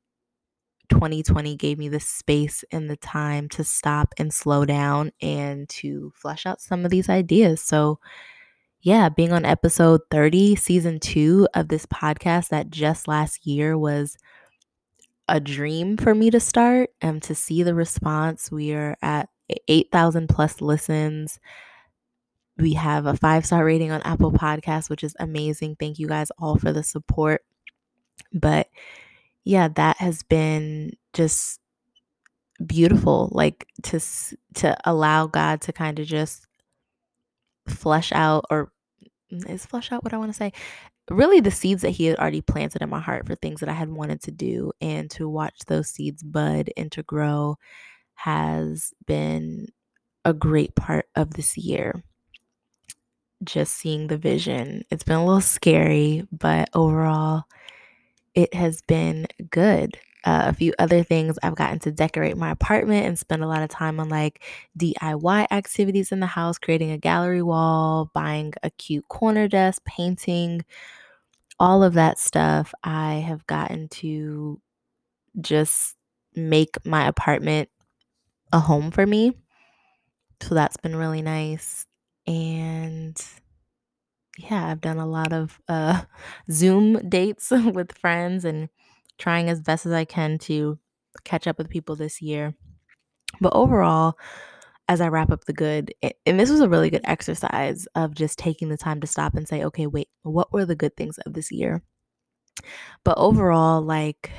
2020 0.90 1.56
gave 1.56 1.78
me 1.78 1.90
the 1.90 2.00
space 2.00 2.64
and 2.72 2.90
the 2.90 2.98
time 2.98 3.50
to 3.50 3.64
stop 3.64 4.14
and 4.18 4.34
slow 4.34 4.66
down 4.66 5.12
and 5.22 5.68
to 5.70 6.12
flesh 6.16 6.46
out 6.46 6.62
some 6.62 6.86
of 6.86 6.92
these 6.92 7.10
ideas. 7.10 7.62
So, 7.62 8.00
yeah, 8.82 9.10
being 9.10 9.32
on 9.32 9.46
episode 9.46 10.02
30, 10.12 10.56
season 10.56 11.00
two 11.00 11.48
of 11.54 11.70
this 11.70 11.86
podcast 11.86 12.50
that 12.50 12.70
just 12.70 13.08
last 13.08 13.48
year 13.48 13.78
was 13.78 14.18
a 15.28 15.40
dream 15.40 15.98
for 15.98 16.14
me 16.14 16.30
to 16.30 16.40
start 16.40 16.90
and 17.02 17.16
um, 17.16 17.20
to 17.22 17.34
see 17.34 17.64
the 17.64 17.74
response. 17.74 18.52
We 18.52 18.74
are 18.74 18.98
at 19.02 19.30
8,000 19.68 20.28
plus 20.28 20.62
listens. 20.62 21.40
We 22.58 22.74
have 22.74 23.06
a 23.06 23.18
five 23.18 23.46
star 23.46 23.66
rating 23.66 23.92
on 23.92 24.02
Apple 24.04 24.32
Podcasts, 24.32 24.90
which 24.90 25.04
is 25.04 25.16
amazing. 25.20 25.78
Thank 25.80 26.00
you 26.00 26.08
guys 26.08 26.32
all 26.38 26.58
for 26.58 26.72
the 26.72 26.84
support. 26.84 27.44
But 28.32 28.68
yeah, 29.44 29.68
that 29.70 29.98
has 29.98 30.24
been 30.24 30.94
just 31.14 31.60
beautiful 32.66 33.30
like 33.32 33.68
to 33.82 34.00
to 34.54 34.78
allow 34.86 35.28
God 35.28 35.62
to 35.62 35.74
kind 35.74 36.00
of 36.00 36.06
just 36.06 36.48
flesh 37.68 38.12
out 38.14 38.46
or 38.50 38.72
mm, 39.32 39.50
is 39.50 39.66
flesh 39.66 39.92
out 39.92 40.04
what 40.04 40.14
I 40.14 40.18
want 40.18 40.32
to 40.32 40.38
say 40.38 40.54
really 41.10 41.40
the 41.42 41.52
seeds 41.52 41.82
that 41.82 41.90
he 41.90 42.06
had 42.06 42.18
already 42.18 42.42
planted 42.42 42.82
in 42.82 42.90
my 42.90 43.00
heart 43.00 43.28
for 43.28 43.36
things 43.36 43.60
that 43.60 43.70
I 43.70 43.74
had 43.74 43.90
wanted 43.90 44.22
to 44.24 44.32
do 44.32 44.72
and 44.80 45.10
to 45.12 45.28
watch 45.28 45.60
those 45.68 45.90
seeds 45.90 46.24
bud 46.24 46.70
and 46.78 46.92
to 46.94 47.04
grow 47.04 47.58
has 48.16 48.94
been 49.06 49.68
a 50.26 50.34
great 50.34 50.76
part 50.76 51.08
of 51.16 51.32
this 51.34 51.58
year. 51.58 52.04
Just 53.44 53.76
seeing 53.76 54.08
the 54.08 54.18
vision. 54.18 54.84
It's 54.90 55.04
been 55.04 55.18
a 55.18 55.26
little 55.26 55.42
scary, 55.42 56.26
but 56.32 56.70
overall, 56.74 57.44
it 58.36 58.54
has 58.54 58.82
been 58.82 59.28
good. 59.50 59.98
Uh, 60.26 60.44
a 60.48 60.54
few 60.54 60.74
other 60.80 61.04
things 61.04 61.38
I've 61.44 61.56
gotten 61.56 61.80
to 61.80 61.92
decorate 61.92 62.38
my 62.38 62.52
apartment 62.52 63.06
and 63.06 63.20
spend 63.20 63.44
a 63.44 63.48
lot 63.48 63.62
of 63.62 63.70
time 63.70 64.00
on 64.00 64.08
like 64.08 64.42
DIY 64.80 65.48
activities 65.52 66.14
in 66.14 66.22
the 66.22 66.26
house, 66.28 66.58
creating 66.58 66.92
a 66.92 66.98
gallery 66.98 67.42
wall, 67.42 68.10
buying 68.14 68.54
a 68.64 68.70
cute 68.70 69.08
corner 69.10 69.50
desk, 69.50 69.84
painting, 69.84 70.64
all 71.60 71.84
of 71.84 71.94
that 71.94 72.20
stuff. 72.20 72.74
I 72.84 73.16
have 73.16 73.46
gotten 73.48 73.90
to 73.90 74.62
just 75.42 75.96
make 76.36 76.76
my 76.86 77.08
apartment 77.08 77.70
a 78.54 78.60
home 78.60 78.92
for 78.92 79.06
me. 79.06 79.34
So 80.42 80.56
that's 80.56 80.78
been 80.78 80.96
really 80.96 81.22
nice. 81.22 81.86
And 82.26 83.22
yeah, 84.38 84.68
I've 84.68 84.82
done 84.82 84.98
a 84.98 85.06
lot 85.06 85.34
of 85.34 85.60
uh, 85.68 86.04
Zoom 86.52 87.10
dates 87.10 87.52
with 87.52 87.98
friends 87.98 88.46
and 88.46 88.70
trying 89.18 89.50
as 89.50 89.62
best 89.62 89.86
as 89.86 89.92
I 89.92 90.06
can 90.06 90.38
to 90.40 90.80
catch 91.26 91.48
up 91.48 91.58
with 91.58 91.70
people 91.70 91.96
this 91.96 92.22
year. 92.22 92.56
But 93.42 93.54
overall, 93.56 94.16
as 94.88 95.02
I 95.02 95.08
wrap 95.08 95.32
up 95.32 95.46
the 95.46 95.54
good, 95.54 95.94
and 96.26 96.40
this 96.40 96.50
was 96.50 96.60
a 96.60 96.70
really 96.70 96.90
good 96.90 97.02
exercise 97.06 97.88
of 97.96 98.14
just 98.14 98.38
taking 98.38 98.70
the 98.70 98.78
time 98.78 99.02
to 99.02 99.08
stop 99.08 99.34
and 99.36 99.48
say, 99.48 99.64
okay, 99.64 99.88
wait, 99.88 100.10
what 100.24 100.52
were 100.52 100.66
the 100.66 100.76
good 100.76 100.96
things 100.96 101.18
of 101.20 101.34
this 101.34 101.52
year? 101.52 101.82
But 103.04 103.18
overall, 103.18 103.82
like, 103.82 104.32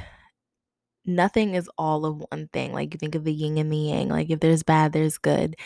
nothing 1.07 1.55
is 1.55 1.69
all 1.79 2.07
of 2.07 2.25
one 2.31 2.49
thing. 2.53 2.73
Like, 2.73 2.95
you 2.95 2.99
think 2.99 3.15
of 3.15 3.25
the 3.25 3.33
yin 3.33 3.59
and 3.59 3.73
the 3.73 3.77
yang, 3.77 4.09
like, 4.09 4.31
if 4.31 4.41
there's 4.41 4.63
bad, 4.63 4.93
there's 4.93 5.19
good. 5.19 5.57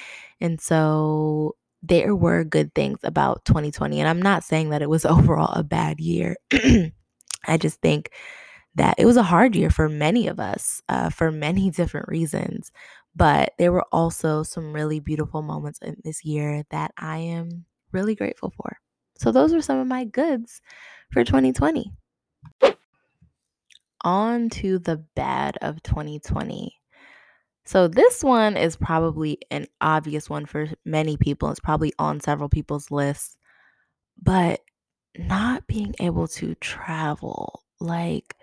And 0.40 0.60
so, 0.60 1.56
there 1.82 2.14
were 2.16 2.44
good 2.44 2.74
things 2.74 2.98
about 3.04 3.44
2020. 3.44 4.00
And 4.00 4.08
I'm 4.08 4.22
not 4.22 4.44
saying 4.44 4.70
that 4.70 4.82
it 4.82 4.90
was 4.90 5.04
overall 5.06 5.52
a 5.54 5.62
bad 5.64 6.00
year. 6.00 6.36
I 7.46 7.56
just 7.58 7.80
think 7.80 8.10
that 8.76 8.96
it 8.98 9.06
was 9.06 9.16
a 9.16 9.22
hard 9.22 9.56
year 9.56 9.70
for 9.70 9.88
many 9.88 10.28
of 10.28 10.40
us 10.40 10.82
uh, 10.88 11.10
for 11.10 11.30
many 11.30 11.70
different 11.72 12.08
reasons. 12.08 12.72
But 13.16 13.54
there 13.58 13.72
were 13.72 13.86
also 13.92 14.42
some 14.44 14.72
really 14.72 15.00
beautiful 15.00 15.42
moments 15.42 15.80
in 15.82 15.96
this 16.04 16.24
year 16.24 16.64
that 16.70 16.92
I 16.98 17.18
am 17.18 17.64
really 17.92 18.14
grateful 18.14 18.52
for. 18.56 18.78
So, 19.18 19.32
those 19.32 19.52
are 19.52 19.62
some 19.62 19.78
of 19.78 19.86
my 19.88 20.04
goods 20.04 20.62
for 21.12 21.24
2020. 21.24 21.92
On 24.04 24.48
to 24.50 24.78
the 24.78 24.96
bad 25.16 25.58
of 25.62 25.82
2020. 25.82 26.74
So, 27.64 27.86
this 27.88 28.24
one 28.24 28.56
is 28.56 28.76
probably 28.76 29.38
an 29.50 29.66
obvious 29.80 30.30
one 30.30 30.46
for 30.46 30.68
many 30.84 31.16
people. 31.16 31.50
It's 31.50 31.60
probably 31.60 31.92
on 31.98 32.20
several 32.20 32.48
people's 32.48 32.90
lists, 32.90 33.36
but 34.22 34.60
not 35.18 35.66
being 35.66 35.94
able 36.00 36.28
to 36.28 36.54
travel. 36.56 37.62
Like, 37.80 38.36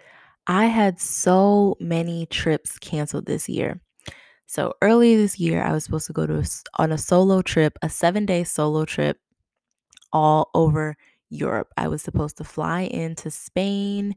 I 0.48 0.66
had 0.66 1.00
so 1.00 1.76
many 1.80 2.28
trips 2.28 2.78
canceled 2.78 3.26
this 3.26 3.50
year. 3.50 3.82
So, 4.48 4.74
early 4.82 5.16
this 5.16 5.40
year, 5.40 5.64
I 5.64 5.72
was 5.72 5.84
supposed 5.84 6.08
to 6.08 6.14
go 6.14 6.28
to 6.28 6.40
a, 6.40 6.46
on 6.76 6.92
a 6.92 6.98
solo 6.98 7.42
trip, 7.42 7.80
a 7.82 7.90
seven 7.90 8.26
day 8.28 8.44
solo 8.44 8.86
trip 8.86 9.18
all 10.14 10.50
over 10.54 10.98
Europe. 11.30 11.74
I 11.78 11.88
was 11.88 12.02
supposed 12.02 12.38
to 12.38 12.44
fly 12.44 12.82
into 12.82 13.32
Spain. 13.32 14.16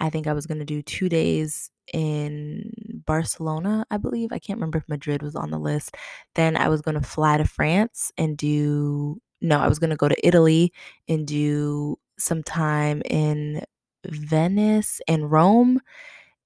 I 0.00 0.10
think 0.10 0.26
I 0.26 0.32
was 0.32 0.46
going 0.46 0.58
to 0.58 0.64
do 0.64 0.82
two 0.82 1.08
days 1.08 1.70
in 1.92 2.72
Barcelona, 3.06 3.84
I 3.90 3.96
believe. 3.96 4.32
I 4.32 4.38
can't 4.38 4.58
remember 4.58 4.78
if 4.78 4.88
Madrid 4.88 5.22
was 5.22 5.36
on 5.36 5.50
the 5.50 5.58
list. 5.58 5.96
Then 6.34 6.56
I 6.56 6.68
was 6.68 6.82
going 6.82 6.94
to 7.00 7.06
fly 7.06 7.36
to 7.38 7.44
France 7.44 8.12
and 8.16 8.36
do, 8.36 9.20
no, 9.40 9.58
I 9.58 9.68
was 9.68 9.78
going 9.78 9.90
to 9.90 9.96
go 9.96 10.08
to 10.08 10.26
Italy 10.26 10.72
and 11.08 11.26
do 11.26 11.98
some 12.18 12.42
time 12.42 13.02
in 13.04 13.62
Venice 14.06 15.00
and 15.06 15.30
Rome. 15.30 15.80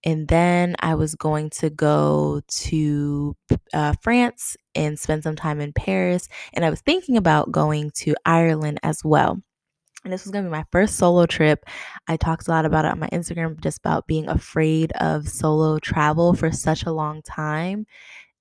And 0.05 0.29
then 0.29 0.77
I 0.81 0.95
was 0.95 1.15
going 1.15 1.51
to 1.51 1.71
go 1.71 2.41
to 2.47 3.37
uh, 3.75 3.95
France 4.03 4.57
and 4.75 4.99
spend 4.99 5.25
some 5.25 5.37
time 5.37 5.61
in 5.61 5.73
Paris. 5.73 6.29
And 6.53 6.65
I 6.65 6.71
was 6.71 6.81
thinking 6.81 7.17
about 7.17 7.51
going 7.51 7.91
to 7.97 8.15
Ireland 8.25 8.79
as 8.83 9.05
well 9.05 9.41
and 10.07 10.13
this 10.13 10.25
was 10.25 10.31
going 10.31 10.45
to 10.45 10.49
be 10.49 10.57
my 10.57 10.65
first 10.71 10.97
solo 10.99 11.27
trip. 11.27 11.67
I 12.07 12.17
talked 12.17 12.47
a 12.47 12.51
lot 12.53 12.65
about 12.65 12.85
it 12.85 12.93
on 12.93 13.01
my 13.01 13.09
Instagram, 13.09 13.61
just 13.61 13.79
about 13.79 14.07
being 14.07 14.29
afraid 14.29 14.93
of 14.93 15.29
solo 15.29 15.81
travel 15.81 16.33
for 16.33 16.53
such 16.53 16.85
a 16.85 16.93
long 16.93 17.23
time. 17.23 17.87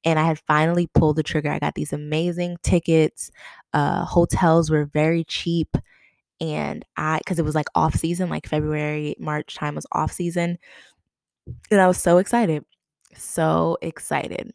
And 0.04 0.20
I 0.20 0.26
had 0.26 0.38
finally 0.46 0.86
pulled 0.94 1.16
the 1.16 1.24
trigger. 1.24 1.50
I 1.52 1.58
got 1.58 1.74
these 1.74 1.92
amazing 1.92 2.58
tickets. 2.62 3.32
Uh, 3.74 4.06
hotels 4.06 4.70
were 4.70 4.86
very 4.86 5.24
cheap. 5.24 5.76
And 6.40 6.86
I, 6.98 7.18
because 7.18 7.40
it 7.40 7.46
was 7.46 7.56
like 7.56 7.70
off 7.74 7.96
season, 7.96 8.30
like 8.30 8.48
February, 8.48 9.16
March 9.18 9.56
time 9.56 9.74
was 9.74 9.88
off 9.92 10.12
season. 10.12 10.60
And 11.72 11.82
I 11.82 11.88
was 11.88 11.98
so 11.98 12.20
excited. 12.20 12.64
So 13.16 13.80
excited. 13.82 14.54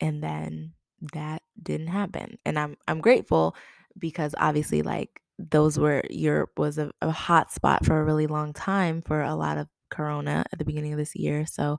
And 0.00 0.24
then 0.24 0.72
that 1.14 1.42
didn't 1.62 1.86
happen. 1.86 2.36
And 2.44 2.58
I'm 2.58 2.76
I'm 2.88 3.00
grateful 3.00 3.54
because 3.96 4.34
obviously 4.38 4.82
like 4.82 5.20
those 5.50 5.78
were 5.78 6.02
Europe 6.10 6.50
was 6.58 6.78
a, 6.78 6.90
a 7.00 7.10
hot 7.10 7.52
spot 7.52 7.84
for 7.84 8.00
a 8.00 8.04
really 8.04 8.26
long 8.26 8.52
time 8.52 9.02
for 9.02 9.22
a 9.22 9.34
lot 9.34 9.58
of 9.58 9.68
Corona 9.90 10.44
at 10.52 10.58
the 10.58 10.64
beginning 10.64 10.92
of 10.92 10.98
this 10.98 11.14
year. 11.16 11.46
So, 11.46 11.78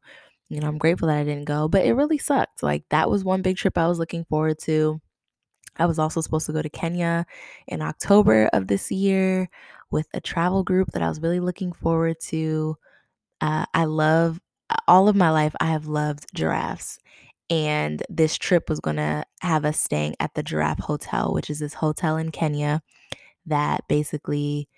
you 0.49 0.59
know, 0.59 0.67
I'm 0.67 0.77
grateful 0.77 1.07
that 1.07 1.17
I 1.17 1.23
didn't 1.23 1.45
go, 1.45 1.67
but 1.67 1.85
it 1.85 1.93
really 1.93 2.17
sucked. 2.17 2.63
Like 2.63 2.83
that 2.89 3.09
was 3.09 3.23
one 3.23 3.41
big 3.41 3.57
trip 3.57 3.77
I 3.77 3.87
was 3.87 3.99
looking 3.99 4.25
forward 4.25 4.59
to. 4.63 4.99
I 5.77 5.85
was 5.85 5.99
also 5.99 6.21
supposed 6.21 6.45
to 6.47 6.53
go 6.53 6.61
to 6.61 6.69
Kenya 6.69 7.25
in 7.67 7.81
October 7.81 8.49
of 8.53 8.67
this 8.67 8.91
year 8.91 9.49
with 9.89 10.07
a 10.13 10.21
travel 10.21 10.63
group 10.63 10.91
that 10.91 11.01
I 11.01 11.09
was 11.09 11.21
really 11.21 11.39
looking 11.39 11.71
forward 11.71 12.17
to. 12.27 12.75
Uh, 13.39 13.65
I 13.73 13.85
love 13.85 14.39
all 14.87 15.07
of 15.07 15.15
my 15.15 15.31
life, 15.31 15.55
I 15.59 15.65
have 15.65 15.87
loved 15.87 16.25
giraffes. 16.33 16.99
And 17.49 18.01
this 18.09 18.37
trip 18.37 18.69
was 18.69 18.79
going 18.79 18.95
to 18.95 19.25
have 19.41 19.65
us 19.65 19.79
staying 19.79 20.15
at 20.21 20.33
the 20.35 20.43
Giraffe 20.43 20.79
Hotel, 20.79 21.33
which 21.33 21.49
is 21.49 21.59
this 21.59 21.73
hotel 21.73 22.15
in 22.15 22.31
Kenya 22.31 22.81
that 23.45 23.87
basically 23.87 24.69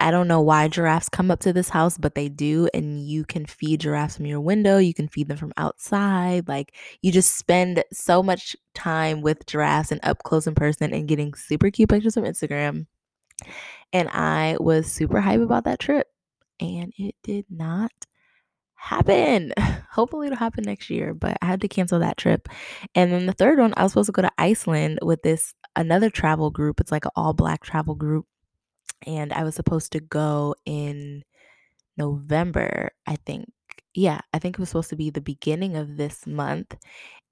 I 0.00 0.10
don't 0.10 0.28
know 0.28 0.42
why 0.42 0.68
giraffes 0.68 1.08
come 1.08 1.30
up 1.30 1.40
to 1.40 1.52
this 1.52 1.70
house, 1.70 1.96
but 1.96 2.14
they 2.14 2.28
do. 2.28 2.68
And 2.74 3.06
you 3.06 3.24
can 3.24 3.46
feed 3.46 3.80
giraffes 3.80 4.16
from 4.16 4.26
your 4.26 4.40
window. 4.40 4.76
You 4.76 4.92
can 4.92 5.08
feed 5.08 5.28
them 5.28 5.38
from 5.38 5.52
outside. 5.56 6.46
Like 6.46 6.74
you 7.00 7.10
just 7.10 7.38
spend 7.38 7.82
so 7.90 8.22
much 8.22 8.54
time 8.74 9.22
with 9.22 9.46
giraffes 9.46 9.90
and 9.90 10.00
up 10.02 10.22
close 10.24 10.46
in 10.46 10.54
person 10.54 10.92
and 10.92 11.08
getting 11.08 11.32
super 11.32 11.70
cute 11.70 11.88
pictures 11.88 12.14
from 12.14 12.24
Instagram. 12.24 12.86
And 13.94 14.10
I 14.10 14.56
was 14.60 14.92
super 14.92 15.20
hype 15.20 15.40
about 15.40 15.64
that 15.64 15.78
trip. 15.78 16.06
And 16.60 16.92
it 16.98 17.14
did 17.22 17.46
not 17.48 17.92
happen. 18.74 19.54
Hopefully 19.90 20.26
it'll 20.26 20.38
happen 20.38 20.64
next 20.64 20.90
year, 20.90 21.14
but 21.14 21.38
I 21.40 21.46
had 21.46 21.62
to 21.62 21.68
cancel 21.68 22.00
that 22.00 22.18
trip. 22.18 22.46
And 22.94 23.10
then 23.10 23.24
the 23.24 23.32
third 23.32 23.58
one, 23.58 23.72
I 23.76 23.84
was 23.84 23.92
supposed 23.92 24.06
to 24.06 24.12
go 24.12 24.22
to 24.22 24.32
Iceland 24.36 24.98
with 25.02 25.22
this 25.22 25.54
another 25.76 26.10
travel 26.10 26.50
group. 26.50 26.80
It's 26.80 26.92
like 26.92 27.04
an 27.04 27.12
all 27.16 27.32
black 27.34 27.62
travel 27.62 27.94
group 27.94 28.26
and 29.06 29.32
I 29.32 29.44
was 29.44 29.54
supposed 29.54 29.92
to 29.92 30.00
go 30.00 30.54
in 30.64 31.24
November, 31.96 32.90
I 33.06 33.16
think. 33.16 33.50
Yeah, 33.94 34.20
I 34.32 34.38
think 34.38 34.56
it 34.56 34.60
was 34.60 34.70
supposed 34.70 34.90
to 34.90 34.96
be 34.96 35.10
the 35.10 35.20
beginning 35.20 35.76
of 35.76 35.96
this 35.96 36.26
month. 36.26 36.76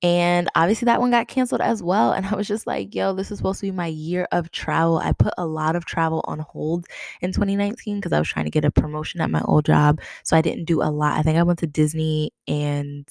And 0.03 0.49
obviously 0.55 0.87
that 0.87 1.01
one 1.01 1.11
got 1.11 1.29
canceled 1.29 1.61
as 1.61 1.83
well. 1.83 2.13
And 2.13 2.27
I 2.27 2.35
was 2.35 2.49
just 2.49 2.67
like, 2.67 2.95
yo, 2.95 3.15
this 3.15 3.31
is 3.31 3.39
supposed 3.39 3.61
to 3.61 3.67
be 3.67 3.73
my 3.73 3.87
year 3.87 4.27
of 4.33 4.51
travel. 4.51 4.99
I 4.99 5.13
put 5.13 5.35
a 5.39 5.47
lot 5.47 5.77
of 5.77 5.85
travel 5.85 6.23
on 6.27 6.41
hold 6.41 6.87
in 7.21 7.33
2019 7.33 7.99
because 7.99 8.13
I 8.13 8.19
was 8.19 8.29
trying 8.29 8.47
to 8.47 8.51
get 8.51 8.65
a 8.65 8.71
promotion 8.71 9.21
at 9.21 9.31
my 9.31 9.43
old 9.43 9.67
job. 9.67 10.01
So 10.25 10.37
I 10.37 10.43
didn't 10.43 10.65
do 10.65 10.83
a 10.83 10.91
lot. 10.91 11.19
I 11.19 11.23
think 11.23 11.39
I 11.39 11.43
went 11.43 11.59
to 11.61 11.67
Disney 11.67 12.33
and 12.49 13.09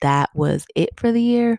that 0.00 0.30
was 0.34 0.66
it 0.74 0.90
for 0.96 1.12
the 1.12 1.22
year. 1.22 1.58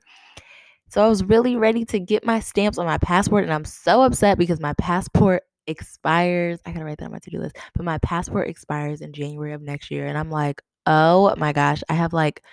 So 0.92 1.02
I 1.02 1.08
was 1.08 1.24
really 1.24 1.56
ready 1.56 1.86
to 1.86 2.00
get 2.00 2.26
my 2.26 2.42
stamps 2.42 2.78
on 2.78 2.86
my 2.86 2.98
passport. 2.98 3.46
And 3.46 3.54
I'm 3.54 3.64
so 3.64 4.02
upset 4.02 4.38
because 4.38 4.60
my 4.60 4.74
passport 4.74 5.44
expires. 5.66 6.60
I 6.66 6.74
gotta 6.74 6.84
write 6.84 6.98
that 6.98 7.06
on 7.06 7.14
my 7.14 7.20
to 7.20 7.30
do 7.30 7.40
list. 7.40 7.56
But 7.74 7.86
my 7.86 7.98
passport 8.00 8.50
expires 8.50 9.00
in 9.00 9.14
January 9.14 9.54
of 9.54 9.62
next 9.62 9.90
year. 9.90 10.08
And 10.08 10.18
I'm 10.18 10.30
like, 10.30 10.62
oh 10.86 11.34
my 11.38 11.54
gosh, 11.54 11.82
I 11.88 11.94
have 11.94 12.12
like 12.12 12.44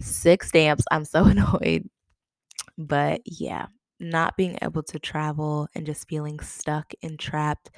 six 0.00 0.50
stamps. 0.50 0.84
I'm 0.92 1.04
so 1.04 1.24
annoyed. 1.24 1.90
But 2.78 3.22
yeah, 3.24 3.66
not 3.98 4.36
being 4.36 4.56
able 4.62 4.84
to 4.84 5.00
travel 5.00 5.66
and 5.74 5.84
just 5.84 6.08
feeling 6.08 6.38
stuck 6.38 6.92
and 7.02 7.18
trapped 7.18 7.72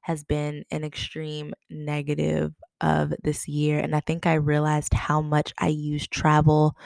has 0.00 0.24
been 0.24 0.64
an 0.72 0.82
extreme 0.82 1.54
negative 1.70 2.52
of 2.80 3.12
this 3.22 3.48
year. 3.48 3.78
And 3.80 3.94
I 3.94 4.00
think 4.00 4.26
I 4.26 4.34
realized 4.34 4.94
how 4.94 5.20
much 5.20 5.52
I 5.58 5.68
use 5.68 6.06
travel 6.06 6.76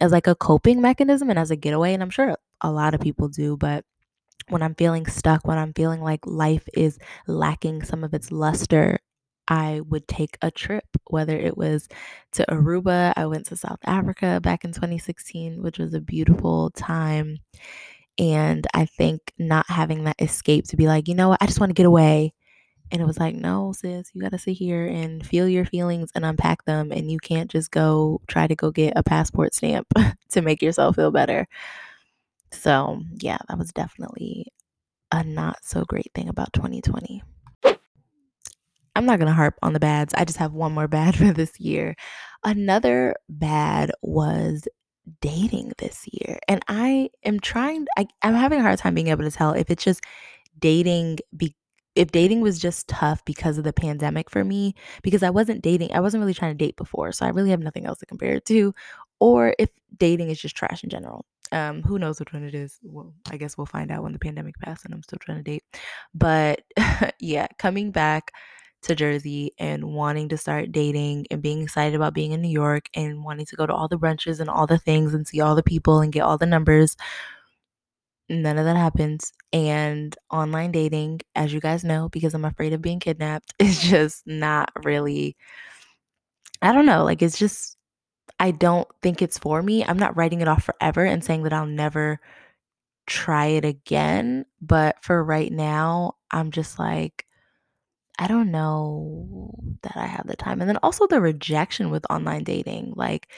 as 0.00 0.12
like 0.12 0.26
a 0.26 0.34
coping 0.34 0.80
mechanism 0.80 1.30
and 1.30 1.38
as 1.38 1.50
a 1.50 1.56
getaway. 1.56 1.94
And 1.94 2.02
I'm 2.02 2.10
sure 2.10 2.36
a 2.60 2.70
lot 2.70 2.94
of 2.94 3.00
people 3.00 3.28
do, 3.28 3.56
but 3.56 3.84
when 4.48 4.62
I'm 4.62 4.74
feeling 4.74 5.06
stuck, 5.06 5.46
when 5.46 5.58
I'm 5.58 5.72
feeling 5.74 6.00
like 6.00 6.26
life 6.26 6.68
is 6.74 6.98
lacking 7.26 7.84
some 7.84 8.04
of 8.04 8.14
its 8.14 8.32
luster, 8.32 8.98
I 9.48 9.80
would 9.88 10.06
take 10.08 10.36
a 10.42 10.50
trip, 10.50 10.84
whether 11.08 11.36
it 11.36 11.56
was 11.56 11.88
to 12.32 12.44
Aruba. 12.50 13.14
I 13.16 13.26
went 13.26 13.46
to 13.46 13.56
South 13.56 13.80
Africa 13.86 14.40
back 14.42 14.64
in 14.64 14.72
2016, 14.72 15.62
which 15.62 15.78
was 15.78 15.94
a 15.94 16.00
beautiful 16.00 16.70
time. 16.70 17.38
And 18.18 18.66
I 18.74 18.84
think 18.86 19.32
not 19.38 19.66
having 19.68 20.04
that 20.04 20.20
escape 20.20 20.66
to 20.68 20.76
be 20.76 20.86
like, 20.86 21.08
you 21.08 21.14
know 21.14 21.30
what, 21.30 21.38
I 21.40 21.46
just 21.46 21.60
want 21.60 21.70
to 21.70 21.74
get 21.74 21.86
away. 21.86 22.34
And 22.90 23.02
it 23.02 23.06
was 23.06 23.18
like, 23.18 23.34
no, 23.34 23.72
sis, 23.72 24.10
you 24.14 24.22
got 24.22 24.32
to 24.32 24.38
sit 24.38 24.52
here 24.56 24.86
and 24.86 25.26
feel 25.26 25.48
your 25.48 25.64
feelings 25.64 26.10
and 26.14 26.24
unpack 26.24 26.64
them. 26.64 26.90
And 26.90 27.10
you 27.10 27.18
can't 27.18 27.50
just 27.50 27.70
go 27.70 28.20
try 28.28 28.46
to 28.46 28.54
go 28.54 28.70
get 28.70 28.94
a 28.96 29.02
passport 29.02 29.54
stamp 29.54 29.86
to 30.30 30.42
make 30.42 30.62
yourself 30.62 30.96
feel 30.96 31.10
better. 31.10 31.46
So, 32.50 33.02
yeah, 33.14 33.38
that 33.48 33.58
was 33.58 33.72
definitely 33.72 34.46
a 35.12 35.22
not 35.22 35.58
so 35.62 35.84
great 35.84 36.10
thing 36.14 36.28
about 36.28 36.52
2020. 36.54 37.22
I'm 38.96 39.06
not 39.06 39.18
going 39.20 39.28
to 39.28 39.34
harp 39.34 39.54
on 39.62 39.74
the 39.74 39.80
bads. 39.80 40.12
I 40.14 40.24
just 40.24 40.38
have 40.38 40.52
one 40.52 40.72
more 40.72 40.88
bad 40.88 41.14
for 41.18 41.32
this 41.32 41.58
year. 41.60 41.94
Another 42.42 43.14
bad 43.28 43.92
was 44.02 44.66
dating 45.20 45.72
this 45.78 46.04
year. 46.10 46.38
And 46.48 46.62
I 46.68 47.10
am 47.24 47.40
trying, 47.40 47.86
I, 47.96 48.06
am 48.22 48.34
having 48.34 48.60
a 48.60 48.62
hard 48.62 48.78
time 48.78 48.94
being 48.94 49.08
able 49.08 49.24
to 49.24 49.30
tell 49.30 49.52
if 49.52 49.70
it's 49.70 49.84
just 49.84 50.02
dating 50.58 51.18
be, 51.36 51.54
if 51.98 52.12
dating 52.12 52.40
was 52.40 52.60
just 52.60 52.86
tough 52.86 53.24
because 53.24 53.58
of 53.58 53.64
the 53.64 53.72
pandemic 53.72 54.30
for 54.30 54.44
me, 54.44 54.72
because 55.02 55.24
I 55.24 55.30
wasn't 55.30 55.62
dating, 55.62 55.92
I 55.92 55.98
wasn't 55.98 56.20
really 56.20 56.32
trying 56.32 56.56
to 56.56 56.64
date 56.64 56.76
before. 56.76 57.10
So 57.10 57.26
I 57.26 57.30
really 57.30 57.50
have 57.50 57.58
nothing 57.58 57.86
else 57.86 57.98
to 57.98 58.06
compare 58.06 58.34
it 58.34 58.44
to, 58.44 58.72
or 59.18 59.56
if 59.58 59.68
dating 59.96 60.30
is 60.30 60.40
just 60.40 60.56
trash 60.56 60.84
in 60.84 60.90
general. 60.90 61.26
Um, 61.50 61.82
who 61.82 61.98
knows 61.98 62.20
which 62.20 62.32
one 62.32 62.44
it 62.44 62.54
is? 62.54 62.78
Well, 62.84 63.12
I 63.32 63.36
guess 63.36 63.58
we'll 63.58 63.66
find 63.66 63.90
out 63.90 64.04
when 64.04 64.12
the 64.12 64.20
pandemic 64.20 64.56
passes 64.60 64.84
and 64.84 64.94
I'm 64.94 65.02
still 65.02 65.18
trying 65.18 65.38
to 65.38 65.42
date. 65.42 65.64
But 66.14 66.62
yeah, 67.18 67.48
coming 67.58 67.90
back 67.90 68.30
to 68.82 68.94
Jersey 68.94 69.54
and 69.58 69.92
wanting 69.92 70.28
to 70.28 70.36
start 70.36 70.70
dating 70.70 71.26
and 71.32 71.42
being 71.42 71.62
excited 71.62 71.96
about 71.96 72.14
being 72.14 72.30
in 72.30 72.42
New 72.42 72.48
York 72.48 72.88
and 72.94 73.24
wanting 73.24 73.46
to 73.46 73.56
go 73.56 73.66
to 73.66 73.74
all 73.74 73.88
the 73.88 73.98
brunches 73.98 74.38
and 74.38 74.48
all 74.48 74.68
the 74.68 74.78
things 74.78 75.14
and 75.14 75.26
see 75.26 75.40
all 75.40 75.56
the 75.56 75.64
people 75.64 76.00
and 76.00 76.12
get 76.12 76.20
all 76.22 76.38
the 76.38 76.46
numbers. 76.46 76.96
None 78.30 78.58
of 78.58 78.64
that 78.66 78.76
happens. 78.76 79.32
And 79.52 80.14
online 80.30 80.72
dating, 80.72 81.20
as 81.34 81.52
you 81.52 81.60
guys 81.60 81.84
know, 81.84 82.08
because 82.10 82.34
I'm 82.34 82.44
afraid 82.44 82.72
of 82.72 82.82
being 82.82 83.00
kidnapped, 83.00 83.54
is 83.58 83.80
just 83.80 84.26
not 84.26 84.70
really, 84.84 85.36
I 86.62 86.72
don't 86.72 86.86
know, 86.86 87.04
like 87.04 87.22
it's 87.22 87.38
just 87.38 87.76
I 88.40 88.52
don't 88.52 88.88
think 89.02 89.22
it's 89.22 89.38
for 89.38 89.62
me. 89.62 89.84
I'm 89.84 89.98
not 89.98 90.16
writing 90.16 90.40
it 90.42 90.48
off 90.48 90.64
forever 90.64 91.04
and 91.04 91.24
saying 91.24 91.44
that 91.44 91.52
I'll 91.52 91.66
never 91.66 92.20
try 93.06 93.46
it 93.48 93.64
again. 93.64 94.46
But 94.62 94.96
for 95.04 95.22
right 95.24 95.52
now, 95.52 96.16
I'm 96.32 96.50
just 96.52 96.78
like, 96.78 97.26
I 98.18 98.26
don't 98.28 98.50
know 98.50 99.54
that 99.82 99.96
I 99.96 100.06
have 100.06 100.26
the 100.26 100.36
time. 100.36 100.60
And 100.60 100.68
then 100.68 100.78
also 100.82 101.06
the 101.06 101.20
rejection 101.20 101.90
with 101.90 102.04
online 102.10 102.44
dating, 102.44 102.94
like 102.96 103.28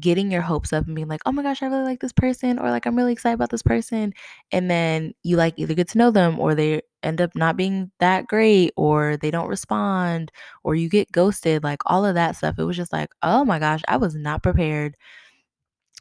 getting 0.00 0.30
your 0.30 0.42
hopes 0.42 0.72
up 0.72 0.86
and 0.86 0.94
being 0.94 1.08
like, 1.08 1.22
oh 1.26 1.32
my 1.32 1.42
gosh, 1.42 1.62
I 1.62 1.66
really 1.66 1.84
like 1.84 2.00
this 2.00 2.12
person, 2.12 2.58
or 2.58 2.70
like, 2.70 2.86
I'm 2.86 2.96
really 2.96 3.12
excited 3.12 3.34
about 3.34 3.50
this 3.50 3.62
person. 3.62 4.12
And 4.52 4.70
then 4.70 5.14
you 5.22 5.36
like 5.36 5.54
either 5.56 5.74
get 5.74 5.88
to 5.88 5.98
know 5.98 6.10
them 6.10 6.38
or 6.40 6.54
they 6.54 6.82
end 7.02 7.20
up 7.20 7.34
not 7.36 7.56
being 7.56 7.90
that 8.00 8.26
great 8.26 8.72
or 8.76 9.16
they 9.16 9.30
don't 9.30 9.48
respond 9.48 10.32
or 10.64 10.74
you 10.74 10.88
get 10.88 11.12
ghosted, 11.12 11.64
like 11.64 11.80
all 11.86 12.04
of 12.04 12.14
that 12.14 12.36
stuff. 12.36 12.56
It 12.58 12.64
was 12.64 12.76
just 12.76 12.92
like, 12.92 13.10
oh 13.22 13.44
my 13.44 13.58
gosh, 13.58 13.82
I 13.88 13.96
was 13.96 14.14
not 14.14 14.42
prepared. 14.42 14.96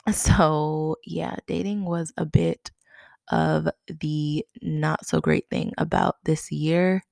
So, 0.13 0.97
yeah, 1.05 1.35
dating 1.47 1.85
was 1.85 2.13
a 2.17 2.25
bit 2.25 2.71
of 3.31 3.69
the 3.87 4.45
not 4.61 5.05
so 5.05 5.21
great 5.21 5.49
thing 5.51 5.73
about 5.77 6.17
this 6.25 6.51
year. 6.51 7.03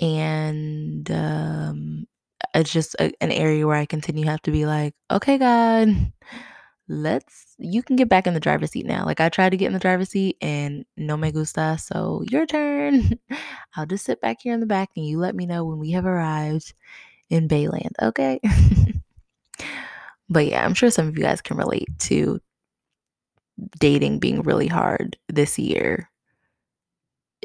And 0.00 1.10
um, 1.10 2.06
it's 2.56 2.72
just 2.72 2.94
a, 2.98 3.12
an 3.20 3.30
area 3.30 3.66
where 3.66 3.76
I 3.76 3.86
continue 3.86 4.24
to 4.24 4.30
have 4.30 4.42
to 4.42 4.50
be 4.50 4.66
like, 4.66 4.94
okay, 5.10 5.38
God, 5.38 6.12
let's 6.88 7.54
you 7.58 7.82
can 7.82 7.96
get 7.96 8.08
back 8.08 8.26
in 8.26 8.34
the 8.34 8.40
driver's 8.40 8.72
seat 8.72 8.86
now. 8.86 9.04
Like 9.04 9.20
I 9.20 9.28
tried 9.28 9.50
to 9.50 9.56
get 9.56 9.66
in 9.66 9.72
the 9.72 9.78
driver's 9.78 10.10
seat 10.10 10.36
and 10.40 10.84
no 10.96 11.16
me 11.16 11.32
gusta. 11.32 11.78
So 11.78 12.22
your 12.30 12.46
turn. 12.46 13.18
I'll 13.76 13.86
just 13.86 14.04
sit 14.04 14.20
back 14.20 14.38
here 14.42 14.54
in 14.54 14.60
the 14.60 14.66
back 14.66 14.90
and 14.96 15.06
you 15.06 15.18
let 15.18 15.34
me 15.34 15.46
know 15.46 15.64
when 15.64 15.78
we 15.78 15.90
have 15.92 16.06
arrived 16.06 16.74
in 17.28 17.48
Bayland. 17.48 17.92
Okay. 18.00 18.40
but 20.28 20.46
yeah, 20.46 20.64
I'm 20.64 20.74
sure 20.74 20.90
some 20.90 21.08
of 21.08 21.16
you 21.16 21.24
guys 21.24 21.40
can 21.40 21.56
relate 21.56 21.88
to 22.00 22.40
dating 23.78 24.18
being 24.18 24.42
really 24.42 24.68
hard 24.68 25.16
this 25.28 25.58
year. 25.58 26.10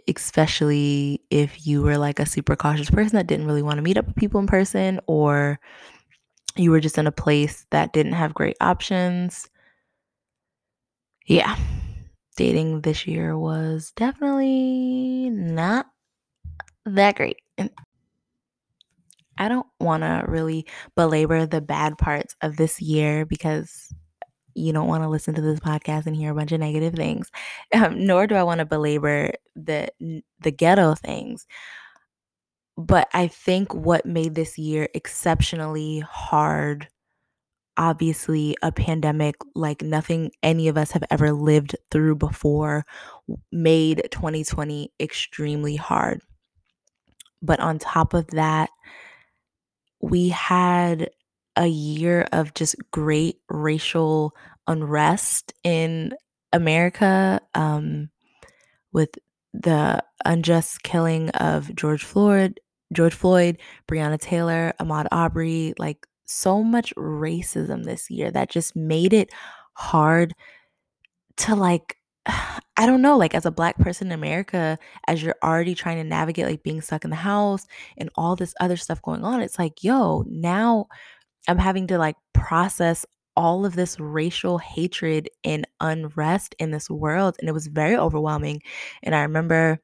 Especially 0.07 1.21
if 1.29 1.65
you 1.65 1.81
were 1.81 1.97
like 1.97 2.19
a 2.19 2.25
super 2.25 2.55
cautious 2.55 2.89
person 2.89 3.15
that 3.17 3.27
didn't 3.27 3.45
really 3.47 3.61
want 3.61 3.77
to 3.77 3.81
meet 3.81 3.97
up 3.97 4.07
with 4.07 4.15
people 4.15 4.39
in 4.39 4.47
person 4.47 4.99
or 5.07 5.59
you 6.55 6.71
were 6.71 6.79
just 6.79 6.97
in 6.97 7.07
a 7.07 7.11
place 7.11 7.65
that 7.71 7.93
didn't 7.93 8.13
have 8.13 8.33
great 8.33 8.57
options. 8.59 9.49
Yeah, 11.27 11.55
dating 12.35 12.81
this 12.81 13.07
year 13.07 13.37
was 13.37 13.91
definitely 13.95 15.29
not 15.29 15.87
that 16.85 17.15
great. 17.15 17.37
And 17.57 17.69
I 19.37 19.47
don't 19.47 19.67
want 19.79 20.03
to 20.03 20.23
really 20.27 20.67
belabor 20.95 21.45
the 21.45 21.61
bad 21.61 21.97
parts 21.97 22.35
of 22.41 22.57
this 22.57 22.81
year 22.81 23.25
because 23.25 23.93
you 24.61 24.73
don't 24.73 24.87
want 24.87 25.03
to 25.03 25.09
listen 25.09 25.33
to 25.35 25.41
this 25.41 25.59
podcast 25.59 26.05
and 26.05 26.15
hear 26.15 26.31
a 26.31 26.35
bunch 26.35 26.51
of 26.51 26.59
negative 26.59 26.93
things. 26.93 27.29
Um, 27.73 28.05
nor 28.05 28.27
do 28.27 28.35
I 28.35 28.43
want 28.43 28.59
to 28.59 28.65
belabor 28.65 29.31
the 29.55 29.89
the 30.39 30.51
ghetto 30.51 30.95
things. 30.95 31.47
But 32.77 33.09
I 33.13 33.27
think 33.27 33.73
what 33.73 34.05
made 34.05 34.35
this 34.35 34.57
year 34.57 34.87
exceptionally 34.93 35.99
hard, 35.99 36.87
obviously, 37.77 38.55
a 38.61 38.71
pandemic 38.71 39.35
like 39.55 39.81
nothing 39.81 40.31
any 40.43 40.67
of 40.67 40.77
us 40.77 40.91
have 40.91 41.03
ever 41.11 41.31
lived 41.31 41.75
through 41.91 42.15
before, 42.15 42.85
made 43.51 44.07
2020 44.11 44.91
extremely 44.99 45.75
hard. 45.75 46.21
But 47.41 47.59
on 47.59 47.79
top 47.79 48.13
of 48.13 48.27
that, 48.27 48.69
we 50.01 50.29
had 50.29 51.09
a 51.55 51.67
year 51.67 52.27
of 52.31 52.53
just 52.53 52.75
great 52.91 53.39
racial 53.49 54.35
unrest 54.71 55.53
in 55.63 56.13
America 56.53 57.41
um, 57.55 58.09
with 58.91 59.09
the 59.53 60.03
unjust 60.25 60.83
killing 60.83 61.29
of 61.31 61.73
George 61.75 62.03
Floyd, 62.03 62.59
George 62.93 63.13
Floyd, 63.13 63.57
Breonna 63.87 64.19
Taylor, 64.19 64.73
Ahmaud 64.79 65.07
Arbery, 65.11 65.73
like 65.77 66.05
so 66.25 66.63
much 66.63 66.93
racism 66.95 67.83
this 67.83 68.09
year 68.09 68.31
that 68.31 68.49
just 68.49 68.75
made 68.75 69.13
it 69.13 69.31
hard 69.73 70.33
to 71.37 71.55
like 71.55 71.97
I 72.77 72.85
don't 72.87 73.01
know, 73.01 73.17
like 73.17 73.35
as 73.35 73.45
a 73.45 73.51
black 73.51 73.77
person 73.77 74.07
in 74.07 74.13
America, 74.13 74.79
as 75.07 75.21
you're 75.21 75.35
already 75.43 75.75
trying 75.75 75.97
to 75.97 76.03
navigate 76.03 76.47
like 76.47 76.63
being 76.63 76.81
stuck 76.81 77.03
in 77.03 77.11
the 77.11 77.15
house 77.15 77.67
and 77.97 78.09
all 78.15 78.35
this 78.35 78.55
other 78.59 78.77
stuff 78.77 79.01
going 79.03 79.23
on, 79.23 79.41
it's 79.41 79.59
like, 79.59 79.83
yo, 79.83 80.23
now 80.27 80.87
I'm 81.47 81.59
having 81.59 81.87
to 81.87 81.99
like 81.99 82.15
process 82.33 83.05
all 83.35 83.65
of 83.65 83.75
this 83.75 83.99
racial 83.99 84.57
hatred 84.57 85.29
and 85.43 85.67
unrest 85.79 86.55
in 86.59 86.71
this 86.71 86.89
world. 86.89 87.35
And 87.39 87.49
it 87.49 87.53
was 87.53 87.67
very 87.67 87.95
overwhelming. 87.95 88.61
And 89.03 89.15
I 89.15 89.21
remember 89.21 89.79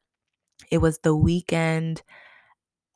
it 0.72 0.80
was 0.80 1.00
the 1.00 1.16
weekend, 1.16 2.02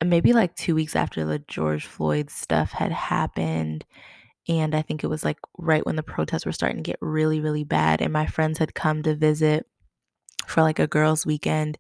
maybe 0.04 0.34
like 0.34 0.56
two 0.56 0.76
weeks 0.76 0.96
after 0.96 1.26
the 1.26 1.40
George 1.40 1.86
Floyd 1.86 2.30
stuff 2.30 2.72
had 2.72 2.92
happened. 2.92 3.86
And 4.48 4.76
I 4.76 4.82
think 4.82 5.04
it 5.04 5.08
was 5.08 5.24
like 5.24 5.38
right 5.58 5.86
when 5.86 5.96
the 5.96 6.04
protests 6.04 6.46
were 6.46 6.52
starting 6.52 6.84
to 6.84 6.90
get 6.90 6.98
really, 7.02 7.40
really 7.40 7.64
bad. 7.64 8.02
And 8.02 8.12
my 8.12 8.26
friends 8.26 8.58
had 8.58 8.74
come 8.74 9.04
to 9.04 9.16
visit 9.16 9.66
for 10.48 10.62
like 10.62 10.80
a 10.80 10.88
girls' 10.88 11.26
weekend. 11.26 11.78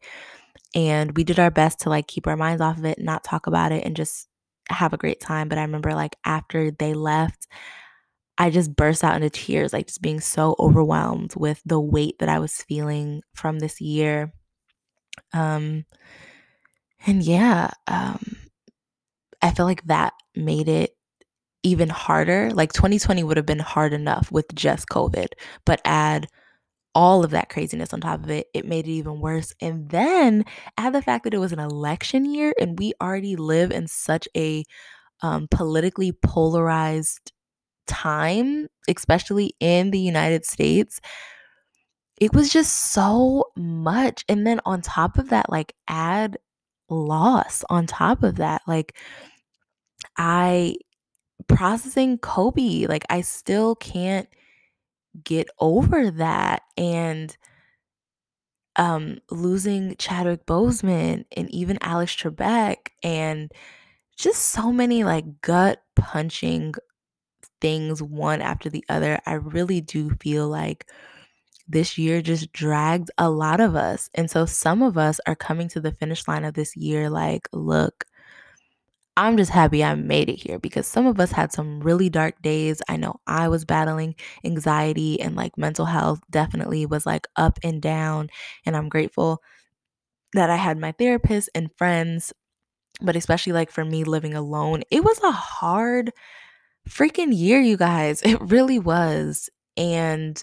And 0.73 1.17
we 1.17 1.23
did 1.23 1.39
our 1.39 1.51
best 1.51 1.81
to 1.81 1.89
like 1.89 2.07
keep 2.07 2.27
our 2.27 2.37
minds 2.37 2.61
off 2.61 2.77
of 2.77 2.85
it, 2.85 2.99
not 2.99 3.23
talk 3.23 3.47
about 3.47 3.71
it, 3.71 3.83
and 3.85 3.95
just 3.95 4.27
have 4.69 4.93
a 4.93 4.97
great 4.97 5.19
time. 5.19 5.49
But 5.49 5.57
I 5.57 5.63
remember 5.63 5.93
like 5.93 6.15
after 6.23 6.71
they 6.71 6.93
left, 6.93 7.47
I 8.41 8.49
just 8.49 8.75
burst 8.75 9.03
out 9.03 9.15
into 9.15 9.29
tears, 9.29 9.71
like 9.73 9.87
just 9.87 10.01
being 10.01 10.19
so 10.19 10.55
overwhelmed 10.59 11.35
with 11.37 11.61
the 11.65 11.79
weight 11.79 12.17
that 12.19 12.29
I 12.29 12.39
was 12.39 12.63
feeling 12.63 13.21
from 13.35 13.59
this 13.59 13.79
year. 13.79 14.33
Um, 15.33 15.85
and 17.05 17.23
yeah, 17.23 17.71
um, 17.87 18.19
I 19.41 19.51
feel 19.51 19.65
like 19.65 19.83
that 19.85 20.13
made 20.35 20.67
it 20.69 20.91
even 21.63 21.89
harder. 21.89 22.51
Like 22.51 22.73
2020 22.73 23.23
would 23.23 23.37
have 23.37 23.45
been 23.45 23.59
hard 23.59 23.93
enough 23.93 24.31
with 24.31 24.53
just 24.55 24.89
COVID, 24.89 25.27
but 25.65 25.81
add 25.85 26.27
all 26.95 27.23
of 27.23 27.31
that 27.31 27.49
craziness 27.49 27.93
on 27.93 28.01
top 28.01 28.23
of 28.23 28.31
it, 28.31 28.47
it 28.53 28.67
made 28.67 28.87
it 28.87 28.91
even 28.91 29.21
worse. 29.21 29.53
And 29.61 29.89
then 29.89 30.45
add 30.77 30.93
the 30.93 31.01
fact 31.03 31.25
that 31.25 31.33
it 31.33 31.39
was 31.39 31.53
an 31.53 31.59
election 31.59 32.25
year 32.25 32.53
and 32.59 32.79
we 32.79 32.93
already 33.01 33.35
live 33.37 33.71
in 33.71 33.87
such 33.87 34.27
a 34.37 34.63
um, 35.21 35.47
politically 35.51 36.11
polarized 36.13 37.31
time, 37.87 38.67
especially 38.89 39.55
in 39.59 39.91
the 39.91 39.99
United 39.99 40.45
States. 40.45 41.01
It 42.19 42.33
was 42.33 42.49
just 42.51 42.93
so 42.93 43.45
much. 43.55 44.23
And 44.29 44.45
then 44.45 44.61
on 44.65 44.81
top 44.81 45.17
of 45.17 45.29
that, 45.29 45.49
like 45.49 45.73
add 45.87 46.37
loss 46.89 47.63
on 47.69 47.87
top 47.87 48.23
of 48.23 48.35
that. 48.35 48.61
Like 48.67 48.95
I 50.17 50.75
processing 51.47 52.17
Kobe, 52.19 52.85
like 52.87 53.05
I 53.09 53.21
still 53.21 53.75
can't 53.75 54.27
get 55.23 55.49
over 55.59 56.11
that. 56.11 56.63
And 56.77 57.35
um 58.77 59.19
losing 59.29 59.95
Chadwick 59.97 60.45
Boseman 60.45 61.25
and 61.35 61.49
even 61.53 61.77
Alex 61.81 62.15
Trebek 62.15 62.77
and 63.03 63.51
just 64.17 64.43
so 64.49 64.71
many 64.71 65.03
like 65.03 65.41
gut 65.41 65.81
punching 65.95 66.73
things 67.61 68.01
one 68.01 68.41
after 68.41 68.69
the 68.69 68.83
other. 68.89 69.19
I 69.25 69.33
really 69.33 69.81
do 69.81 70.11
feel 70.21 70.47
like 70.49 70.87
this 71.67 71.97
year 71.97 72.21
just 72.21 72.51
dragged 72.53 73.11
a 73.17 73.29
lot 73.29 73.61
of 73.61 73.75
us. 73.75 74.09
And 74.15 74.29
so 74.29 74.45
some 74.45 74.81
of 74.83 74.97
us 74.97 75.19
are 75.27 75.35
coming 75.35 75.69
to 75.69 75.81
the 75.81 75.93
finish 75.93 76.27
line 76.27 76.45
of 76.45 76.53
this 76.55 76.75
year 76.75 77.09
like, 77.09 77.47
look, 77.53 78.05
I'm 79.17 79.35
just 79.37 79.51
happy 79.51 79.83
I 79.83 79.93
made 79.95 80.29
it 80.29 80.37
here 80.37 80.57
because 80.57 80.87
some 80.87 81.05
of 81.05 81.19
us 81.19 81.31
had 81.31 81.51
some 81.51 81.81
really 81.81 82.09
dark 82.09 82.41
days. 82.41 82.81
I 82.87 82.95
know 82.95 83.19
I 83.27 83.49
was 83.49 83.65
battling 83.65 84.15
anxiety 84.45 85.19
and 85.19 85.35
like 85.35 85.57
mental 85.57 85.85
health 85.85 86.21
definitely 86.29 86.85
was 86.85 87.05
like 87.05 87.27
up 87.35 87.59
and 87.63 87.81
down. 87.81 88.29
And 88.65 88.75
I'm 88.75 88.87
grateful 88.89 89.41
that 90.33 90.49
I 90.49 90.57
had 90.57 90.77
my 90.79 90.93
therapist 90.93 91.49
and 91.55 91.71
friends, 91.77 92.33
but 93.01 93.15
especially 93.15 93.53
like 93.53 93.71
for 93.71 93.85
me 93.85 94.03
living 94.05 94.35
alone, 94.35 94.83
it 94.91 95.03
was 95.03 95.19
a 95.23 95.31
hard 95.31 96.11
freaking 96.89 97.35
year, 97.35 97.59
you 97.59 97.77
guys. 97.77 98.21
It 98.23 98.39
really 98.41 98.79
was. 98.79 99.49
And 99.77 100.41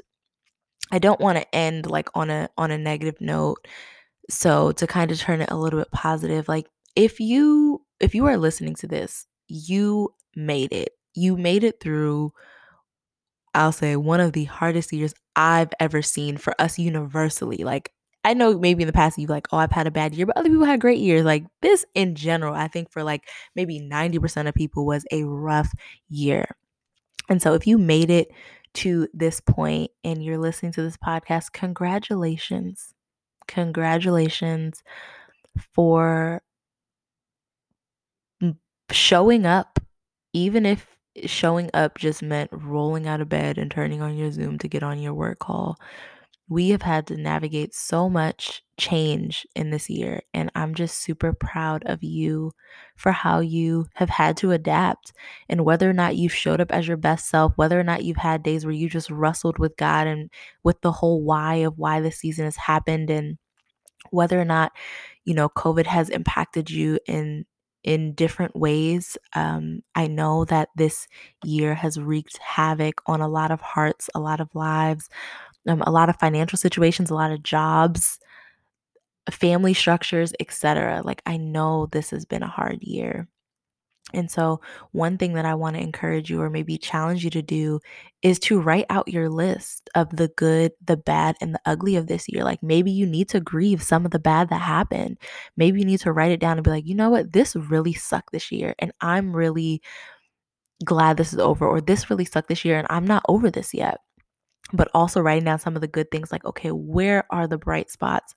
I 0.90 0.98
don't 0.98 1.20
want 1.20 1.38
to 1.38 1.54
end 1.54 1.90
like 1.90 2.08
on 2.14 2.30
a 2.30 2.48
on 2.56 2.70
a 2.70 2.78
negative 2.78 3.20
note. 3.20 3.66
So 4.30 4.72
to 4.72 4.86
kind 4.86 5.10
of 5.10 5.18
turn 5.18 5.40
it 5.40 5.50
a 5.50 5.56
little 5.56 5.80
bit 5.80 5.90
positive, 5.92 6.48
like 6.48 6.66
if 6.96 7.20
you 7.20 7.82
if 8.00 8.14
you 8.14 8.26
are 8.26 8.36
listening 8.36 8.74
to 8.76 8.86
this, 8.86 9.26
you 9.48 10.14
made 10.36 10.72
it. 10.72 10.90
You 11.14 11.36
made 11.36 11.64
it 11.64 11.80
through 11.80 12.32
I'll 13.54 13.72
say 13.72 13.96
one 13.96 14.20
of 14.20 14.32
the 14.32 14.44
hardest 14.44 14.92
years 14.92 15.14
I've 15.34 15.72
ever 15.80 16.02
seen 16.02 16.36
for 16.36 16.54
us 16.60 16.78
universally. 16.78 17.58
Like 17.58 17.92
I 18.24 18.34
know 18.34 18.58
maybe 18.58 18.82
in 18.82 18.86
the 18.86 18.92
past 18.92 19.18
you've 19.18 19.30
like, 19.30 19.46
oh, 19.52 19.58
I've 19.58 19.72
had 19.72 19.86
a 19.86 19.92
bad 19.92 20.14
year, 20.14 20.26
but 20.26 20.36
other 20.36 20.48
people 20.50 20.64
had 20.64 20.80
great 20.80 20.98
years. 20.98 21.24
Like 21.24 21.44
this 21.62 21.84
in 21.94 22.14
general, 22.14 22.54
I 22.54 22.68
think 22.68 22.90
for 22.90 23.02
like 23.02 23.28
maybe 23.54 23.80
90% 23.80 24.48
of 24.48 24.54
people 24.54 24.84
was 24.84 25.04
a 25.12 25.24
rough 25.24 25.72
year. 26.08 26.56
And 27.28 27.40
so 27.40 27.54
if 27.54 27.66
you 27.66 27.78
made 27.78 28.10
it 28.10 28.30
to 28.74 29.08
this 29.14 29.40
point 29.40 29.90
and 30.04 30.22
you're 30.22 30.38
listening 30.38 30.72
to 30.72 30.82
this 30.82 30.96
podcast, 30.96 31.52
congratulations. 31.52 32.94
Congratulations 33.46 34.82
for 35.74 36.42
showing 38.90 39.46
up, 39.46 39.78
even 40.32 40.66
if 40.66 40.86
showing 41.24 41.70
up 41.74 41.98
just 41.98 42.22
meant 42.22 42.50
rolling 42.52 43.06
out 43.06 43.20
of 43.20 43.28
bed 43.28 43.58
and 43.58 43.70
turning 43.70 44.02
on 44.02 44.16
your 44.16 44.30
Zoom 44.30 44.58
to 44.58 44.68
get 44.68 44.82
on 44.82 44.98
your 45.00 45.14
work 45.14 45.38
call. 45.38 45.78
We 46.48 46.70
have 46.70 46.82
had 46.82 47.06
to 47.08 47.16
navigate 47.16 47.74
so 47.74 48.08
much 48.08 48.62
change 48.78 49.46
in 49.54 49.70
this 49.70 49.90
year, 49.90 50.22
and 50.32 50.50
I'm 50.54 50.74
just 50.74 50.98
super 50.98 51.32
proud 51.34 51.82
of 51.84 52.02
you 52.02 52.52
for 52.96 53.12
how 53.12 53.40
you 53.40 53.86
have 53.94 54.08
had 54.08 54.36
to 54.38 54.52
adapt 54.52 55.12
and 55.48 55.64
whether 55.64 55.88
or 55.88 55.92
not 55.92 56.16
you've 56.16 56.34
showed 56.34 56.60
up 56.60 56.72
as 56.72 56.88
your 56.88 56.96
best 56.96 57.28
self, 57.28 57.52
whether 57.56 57.78
or 57.78 57.82
not 57.84 58.04
you've 58.04 58.16
had 58.16 58.42
days 58.42 58.64
where 58.64 58.74
you 58.74 58.88
just 58.88 59.10
wrestled 59.10 59.58
with 59.58 59.76
God 59.76 60.06
and 60.06 60.30
with 60.64 60.80
the 60.80 60.92
whole 60.92 61.22
why 61.22 61.56
of 61.56 61.78
why 61.78 62.00
this 62.00 62.16
season 62.18 62.46
has 62.46 62.56
happened, 62.56 63.10
and 63.10 63.36
whether 64.10 64.40
or 64.40 64.44
not, 64.44 64.72
you 65.24 65.34
know, 65.34 65.48
COVID 65.48 65.86
has 65.86 66.08
impacted 66.10 66.70
you 66.70 66.98
in 67.06 67.44
in 67.84 68.12
different 68.14 68.56
ways. 68.56 69.16
Um, 69.34 69.82
I 69.94 70.08
know 70.08 70.44
that 70.46 70.68
this 70.76 71.06
year 71.44 71.74
has 71.74 71.98
wreaked 71.98 72.36
havoc 72.38 73.00
on 73.06 73.20
a 73.20 73.28
lot 73.28 73.50
of 73.52 73.60
hearts, 73.60 74.10
a 74.14 74.20
lot 74.20 74.40
of 74.40 74.54
lives, 74.54 75.08
um, 75.66 75.82
a 75.82 75.90
lot 75.90 76.08
of 76.08 76.16
financial 76.16 76.58
situations, 76.58 77.10
a 77.10 77.14
lot 77.14 77.32
of 77.32 77.42
jobs, 77.42 78.18
family 79.30 79.74
structures, 79.74 80.32
etc. 80.40 81.02
Like 81.04 81.22
I 81.26 81.36
know 81.36 81.86
this 81.86 82.10
has 82.10 82.24
been 82.24 82.42
a 82.42 82.48
hard 82.48 82.82
year. 82.82 83.28
And 84.14 84.30
so, 84.30 84.60
one 84.92 85.18
thing 85.18 85.34
that 85.34 85.44
I 85.44 85.54
want 85.54 85.76
to 85.76 85.82
encourage 85.82 86.30
you 86.30 86.40
or 86.40 86.48
maybe 86.48 86.78
challenge 86.78 87.24
you 87.24 87.30
to 87.30 87.42
do 87.42 87.80
is 88.22 88.38
to 88.40 88.58
write 88.58 88.86
out 88.88 89.08
your 89.08 89.28
list 89.28 89.90
of 89.94 90.08
the 90.16 90.28
good, 90.28 90.72
the 90.82 90.96
bad, 90.96 91.36
and 91.42 91.54
the 91.54 91.60
ugly 91.66 91.96
of 91.96 92.06
this 92.06 92.26
year. 92.28 92.42
Like 92.42 92.62
maybe 92.62 92.90
you 92.90 93.06
need 93.06 93.28
to 93.30 93.40
grieve 93.40 93.82
some 93.82 94.06
of 94.06 94.10
the 94.10 94.18
bad 94.18 94.48
that 94.48 94.62
happened. 94.62 95.18
Maybe 95.58 95.80
you 95.80 95.84
need 95.84 96.00
to 96.00 96.12
write 96.12 96.32
it 96.32 96.40
down 96.40 96.56
and 96.56 96.64
be 96.64 96.70
like, 96.70 96.86
you 96.86 96.94
know 96.94 97.10
what, 97.10 97.32
this 97.32 97.54
really 97.54 97.92
sucked 97.92 98.32
this 98.32 98.50
year. 98.50 98.74
And 98.78 98.92
I'm 99.02 99.36
really 99.36 99.82
glad 100.84 101.16
this 101.16 101.32
is 101.32 101.38
over, 101.38 101.66
or 101.66 101.80
this 101.80 102.08
really 102.10 102.24
sucked 102.24 102.48
this 102.48 102.64
year 102.64 102.78
and 102.78 102.86
I'm 102.90 103.06
not 103.06 103.24
over 103.28 103.50
this 103.50 103.74
yet 103.74 103.98
but 104.72 104.88
also 104.94 105.20
writing 105.20 105.44
down 105.44 105.58
some 105.58 105.74
of 105.74 105.80
the 105.80 105.88
good 105.88 106.10
things 106.10 106.30
like, 106.32 106.44
okay, 106.44 106.70
where 106.70 107.24
are 107.30 107.46
the 107.46 107.58
bright 107.58 107.90
spots 107.90 108.34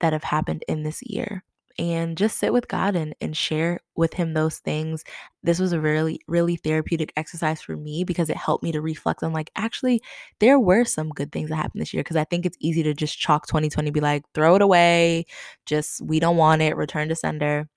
that 0.00 0.12
have 0.12 0.24
happened 0.24 0.64
in 0.68 0.82
this 0.82 1.02
year? 1.02 1.44
And 1.76 2.16
just 2.16 2.38
sit 2.38 2.52
with 2.52 2.68
God 2.68 2.94
and, 2.94 3.16
and 3.20 3.36
share 3.36 3.80
with 3.96 4.14
Him 4.14 4.32
those 4.32 4.58
things. 4.58 5.02
This 5.42 5.58
was 5.58 5.72
a 5.72 5.80
really, 5.80 6.20
really 6.28 6.54
therapeutic 6.54 7.12
exercise 7.16 7.60
for 7.60 7.76
me 7.76 8.04
because 8.04 8.30
it 8.30 8.36
helped 8.36 8.62
me 8.62 8.70
to 8.70 8.80
reflect 8.80 9.24
on, 9.24 9.32
like, 9.32 9.50
actually, 9.56 10.00
there 10.38 10.60
were 10.60 10.84
some 10.84 11.10
good 11.10 11.32
things 11.32 11.50
that 11.50 11.56
happened 11.56 11.80
this 11.80 11.92
year. 11.92 12.04
Because 12.04 12.14
I 12.16 12.24
think 12.24 12.46
it's 12.46 12.56
easy 12.60 12.84
to 12.84 12.94
just 12.94 13.18
chalk 13.18 13.48
2020, 13.48 13.90
be 13.90 14.00
like, 14.00 14.22
throw 14.34 14.54
it 14.54 14.62
away, 14.62 15.26
just 15.66 16.00
we 16.00 16.20
don't 16.20 16.36
want 16.36 16.62
it, 16.62 16.76
return 16.76 17.08
to 17.08 17.16
sender. 17.16 17.68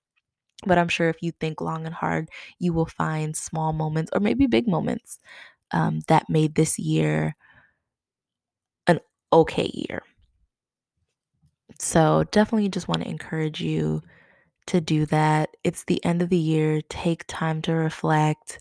But 0.66 0.78
I'm 0.78 0.88
sure 0.88 1.08
if 1.08 1.22
you 1.22 1.32
think 1.32 1.60
long 1.60 1.84
and 1.86 1.94
hard, 1.94 2.30
you 2.60 2.72
will 2.72 2.86
find 2.86 3.36
small 3.36 3.72
moments 3.72 4.10
or 4.14 4.20
maybe 4.20 4.46
big 4.46 4.68
moments 4.68 5.18
um, 5.72 6.00
that 6.08 6.28
made 6.28 6.54
this 6.54 6.78
year 6.78 7.36
okay 9.32 9.70
year. 9.74 10.02
So, 11.78 12.24
definitely 12.30 12.68
just 12.68 12.88
want 12.88 13.02
to 13.02 13.08
encourage 13.08 13.60
you 13.60 14.02
to 14.68 14.80
do 14.80 15.06
that. 15.06 15.56
It's 15.64 15.84
the 15.84 16.04
end 16.04 16.22
of 16.22 16.30
the 16.30 16.38
year. 16.38 16.82
Take 16.90 17.24
time 17.28 17.62
to 17.62 17.74
reflect. 17.74 18.60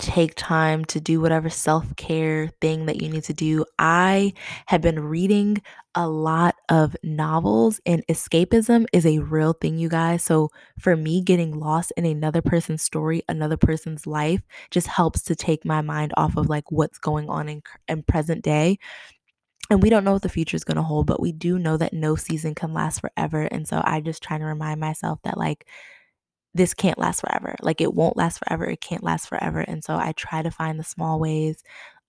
take 0.00 0.32
time 0.36 0.84
to 0.84 1.00
do 1.00 1.20
whatever 1.20 1.50
self 1.50 1.96
care 1.96 2.50
thing 2.60 2.86
that 2.86 3.02
you 3.02 3.08
need 3.08 3.24
to 3.24 3.32
do. 3.34 3.64
I 3.80 4.32
have 4.66 4.80
been 4.80 5.00
reading 5.00 5.60
a 5.96 6.08
lot 6.08 6.54
of 6.68 6.96
novels, 7.02 7.80
and 7.84 8.06
escapism 8.06 8.86
is 8.92 9.04
a 9.04 9.18
real 9.18 9.54
thing, 9.54 9.76
you 9.76 9.88
guys. 9.88 10.22
So, 10.22 10.50
for 10.78 10.96
me, 10.96 11.20
getting 11.22 11.58
lost 11.58 11.92
in 11.96 12.04
another 12.04 12.42
person's 12.42 12.82
story, 12.84 13.22
another 13.28 13.56
person's 13.56 14.06
life, 14.06 14.40
just 14.70 14.86
helps 14.86 15.22
to 15.24 15.34
take 15.34 15.64
my 15.64 15.80
mind 15.80 16.12
off 16.16 16.36
of 16.36 16.48
like 16.48 16.70
what's 16.70 16.98
going 16.98 17.28
on 17.28 17.48
in, 17.48 17.62
in 17.88 18.04
present 18.04 18.44
day. 18.44 18.78
And 19.70 19.82
we 19.82 19.90
don't 19.90 20.04
know 20.04 20.14
what 20.14 20.22
the 20.22 20.28
future 20.30 20.56
is 20.56 20.64
going 20.64 20.76
to 20.76 20.82
hold, 20.82 21.06
but 21.06 21.20
we 21.20 21.32
do 21.32 21.58
know 21.58 21.76
that 21.76 21.92
no 21.92 22.16
season 22.16 22.54
can 22.54 22.72
last 22.72 23.00
forever. 23.00 23.42
And 23.42 23.68
so 23.68 23.82
I 23.84 24.00
just 24.00 24.22
try 24.22 24.38
to 24.38 24.44
remind 24.44 24.80
myself 24.80 25.18
that, 25.24 25.36
like, 25.36 25.66
this 26.54 26.74
can't 26.74 26.98
last 26.98 27.20
forever. 27.20 27.54
Like 27.62 27.80
it 27.80 27.94
won't 27.94 28.16
last 28.16 28.38
forever. 28.38 28.64
It 28.64 28.80
can't 28.80 29.04
last 29.04 29.28
forever. 29.28 29.60
And 29.60 29.84
so 29.84 29.96
I 29.96 30.12
try 30.12 30.42
to 30.42 30.50
find 30.50 30.78
the 30.78 30.84
small 30.84 31.20
ways 31.20 31.62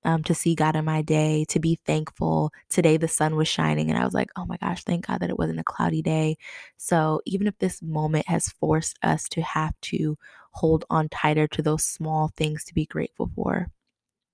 um, 0.05 0.23
to 0.23 0.33
see 0.33 0.55
God 0.55 0.75
in 0.75 0.85
my 0.85 1.01
day, 1.01 1.45
to 1.49 1.59
be 1.59 1.77
thankful. 1.85 2.51
Today 2.69 2.97
the 2.97 3.07
sun 3.07 3.35
was 3.35 3.47
shining, 3.49 3.89
and 3.89 3.99
I 3.99 4.05
was 4.05 4.13
like, 4.13 4.31
oh 4.37 4.45
my 4.45 4.57
gosh, 4.57 4.83
thank 4.83 5.07
God 5.07 5.19
that 5.19 5.29
it 5.29 5.37
wasn't 5.37 5.59
a 5.59 5.63
cloudy 5.63 6.01
day. 6.01 6.37
So 6.77 7.21
even 7.25 7.47
if 7.47 7.57
this 7.59 7.81
moment 7.81 8.27
has 8.27 8.49
forced 8.49 8.97
us 9.03 9.27
to 9.29 9.41
have 9.41 9.73
to 9.81 10.17
hold 10.51 10.85
on 10.89 11.09
tighter 11.09 11.47
to 11.49 11.61
those 11.61 11.83
small 11.83 12.31
things 12.37 12.63
to 12.65 12.73
be 12.73 12.85
grateful 12.85 13.29
for, 13.35 13.69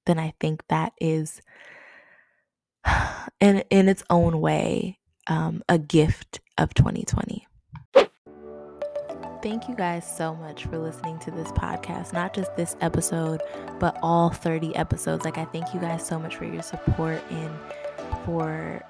then 0.05 0.19
I 0.19 0.34
think 0.39 0.63
that 0.69 0.93
is, 1.01 1.41
in 3.39 3.63
in 3.69 3.89
its 3.89 4.03
own 4.09 4.39
way, 4.41 4.99
um, 5.27 5.63
a 5.69 5.77
gift 5.77 6.39
of 6.57 6.73
2020 6.73 7.47
thank 9.45 9.69
you 9.69 9.75
guys 9.75 10.11
so 10.11 10.33
much 10.33 10.65
for 10.65 10.79
listening 10.79 11.19
to 11.19 11.29
this 11.29 11.51
podcast, 11.51 12.13
not 12.13 12.33
just 12.33 12.55
this 12.55 12.75
episode, 12.81 13.43
but 13.77 13.95
all 14.01 14.31
30 14.31 14.75
episodes. 14.75 15.23
Like, 15.23 15.38
I 15.38 15.45
thank 15.45 15.71
you 15.71 15.79
guys 15.79 16.03
so 16.03 16.17
much 16.17 16.36
for 16.36 16.45
your 16.45 16.63
support 16.63 17.21
and 17.29 17.51
for 18.25 18.83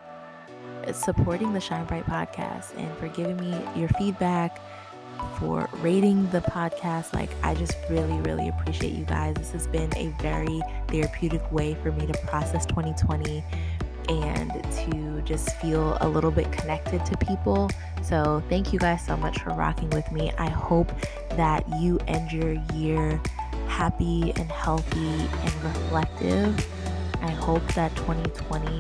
supporting 0.94 1.52
the 1.52 1.60
Shine 1.60 1.84
Bright 1.84 2.06
podcast 2.06 2.74
and 2.78 2.90
for 2.98 3.10
giving 3.10 3.36
me 3.36 3.62
your 3.76 3.90
feedback, 3.90 4.62
for 5.40 5.68
rating 5.82 6.30
the 6.30 6.40
podcast. 6.40 7.14
Like, 7.14 7.32
I 7.44 7.54
just 7.56 7.76
really, 7.90 8.18
really 8.22 8.48
appreciate 8.48 8.94
you 8.94 9.04
guys. 9.04 9.36
This 9.36 9.52
has 9.52 9.68
been 9.68 9.94
a 9.98 10.08
very 10.22 10.62
therapeutic 10.88 11.52
way 11.52 11.76
for 11.84 11.92
me 11.92 12.08
to 12.08 12.14
process 12.28 12.66
2020 12.66 13.44
and 14.10 14.52
to 14.52 15.22
just 15.24 15.56
feel 15.58 15.98
a 16.02 16.08
little 16.08 16.32
bit 16.32 16.52
connected 16.52 17.06
to 17.06 17.18
people. 17.18 17.70
So, 18.04 18.44
thank 18.50 18.72
you 18.72 18.80
guys 18.80 19.06
so 19.06 19.18
much 19.18 19.40
for 19.40 19.52
rocking 19.52 19.90
with 19.92 20.12
me. 20.12 20.32
I 20.38 20.50
hope 20.50 20.92
that 21.32 21.64
you 21.80 22.00
end 22.08 22.32
your 22.32 22.54
year 22.74 23.22
happy 23.68 24.32
and 24.36 24.52
healthy 24.52 25.10
and 25.10 25.64
reflective. 25.64 26.68
I 27.22 27.32
hope 27.32 27.66
that 27.74 27.96
2020 27.96 28.80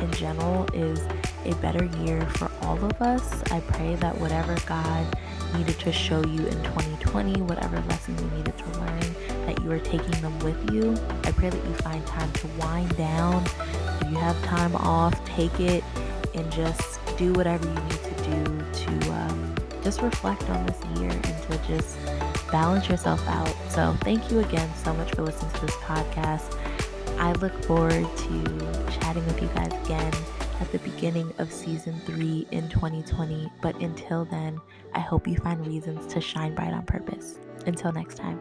in 0.00 0.12
general 0.12 0.66
is 0.74 1.00
a 1.44 1.54
better 1.56 1.84
year 2.04 2.26
for 2.30 2.50
all 2.62 2.82
of 2.84 3.00
us. 3.00 3.42
I 3.50 3.60
pray 3.60 3.94
that 3.96 4.18
whatever 4.18 4.56
God 4.66 5.06
needed 5.56 5.78
to 5.80 5.92
show 5.92 6.20
you 6.26 6.46
in 6.46 6.62
2020, 6.62 7.40
whatever 7.42 7.80
lessons 7.88 8.20
you 8.20 8.28
needed 8.36 8.56
to 8.58 8.80
learn, 8.80 9.46
that 9.46 9.62
you 9.62 9.70
are 9.70 9.78
taking 9.78 10.20
them 10.20 10.38
with 10.40 10.72
you. 10.72 10.94
I 11.24 11.32
pray 11.32 11.50
that 11.50 11.64
you 11.64 11.74
find 11.74 12.04
time 12.06 12.30
to 12.32 12.46
wind 12.58 12.96
down. 12.96 13.44
You 14.08 14.16
have 14.16 14.40
time 14.44 14.74
off, 14.76 15.24
take 15.24 15.58
it 15.60 15.82
and 16.34 16.50
just 16.52 17.00
do 17.16 17.32
whatever 17.32 17.66
you 17.66 17.74
need 17.74 17.90
to 17.90 18.22
do 18.24 18.72
to 18.72 19.12
um, 19.12 19.54
just 19.82 20.02
reflect 20.02 20.48
on 20.50 20.66
this 20.66 20.80
year 20.98 21.10
and 21.10 21.22
to 21.24 21.58
just 21.66 21.96
balance 22.50 22.88
yourself 22.88 23.26
out. 23.28 23.52
So, 23.70 23.96
thank 24.02 24.30
you 24.30 24.40
again 24.40 24.70
so 24.84 24.92
much 24.94 25.14
for 25.14 25.22
listening 25.22 25.52
to 25.52 25.60
this 25.66 25.76
podcast. 25.76 26.56
I 27.18 27.32
look 27.32 27.64
forward 27.64 28.06
to 28.16 28.90
chatting 29.00 29.24
with 29.26 29.40
you 29.40 29.48
guys 29.48 29.72
again 29.84 30.12
at 30.60 30.70
the 30.72 30.78
beginning 30.78 31.32
of 31.38 31.52
season 31.52 31.98
three 32.04 32.46
in 32.50 32.68
2020. 32.68 33.50
But 33.62 33.76
until 33.80 34.24
then, 34.26 34.60
I 34.94 35.00
hope 35.00 35.26
you 35.26 35.36
find 35.36 35.66
reasons 35.66 36.12
to 36.12 36.20
shine 36.20 36.54
bright 36.54 36.72
on 36.72 36.84
purpose. 36.84 37.38
Until 37.66 37.92
next 37.92 38.16
time. 38.16 38.38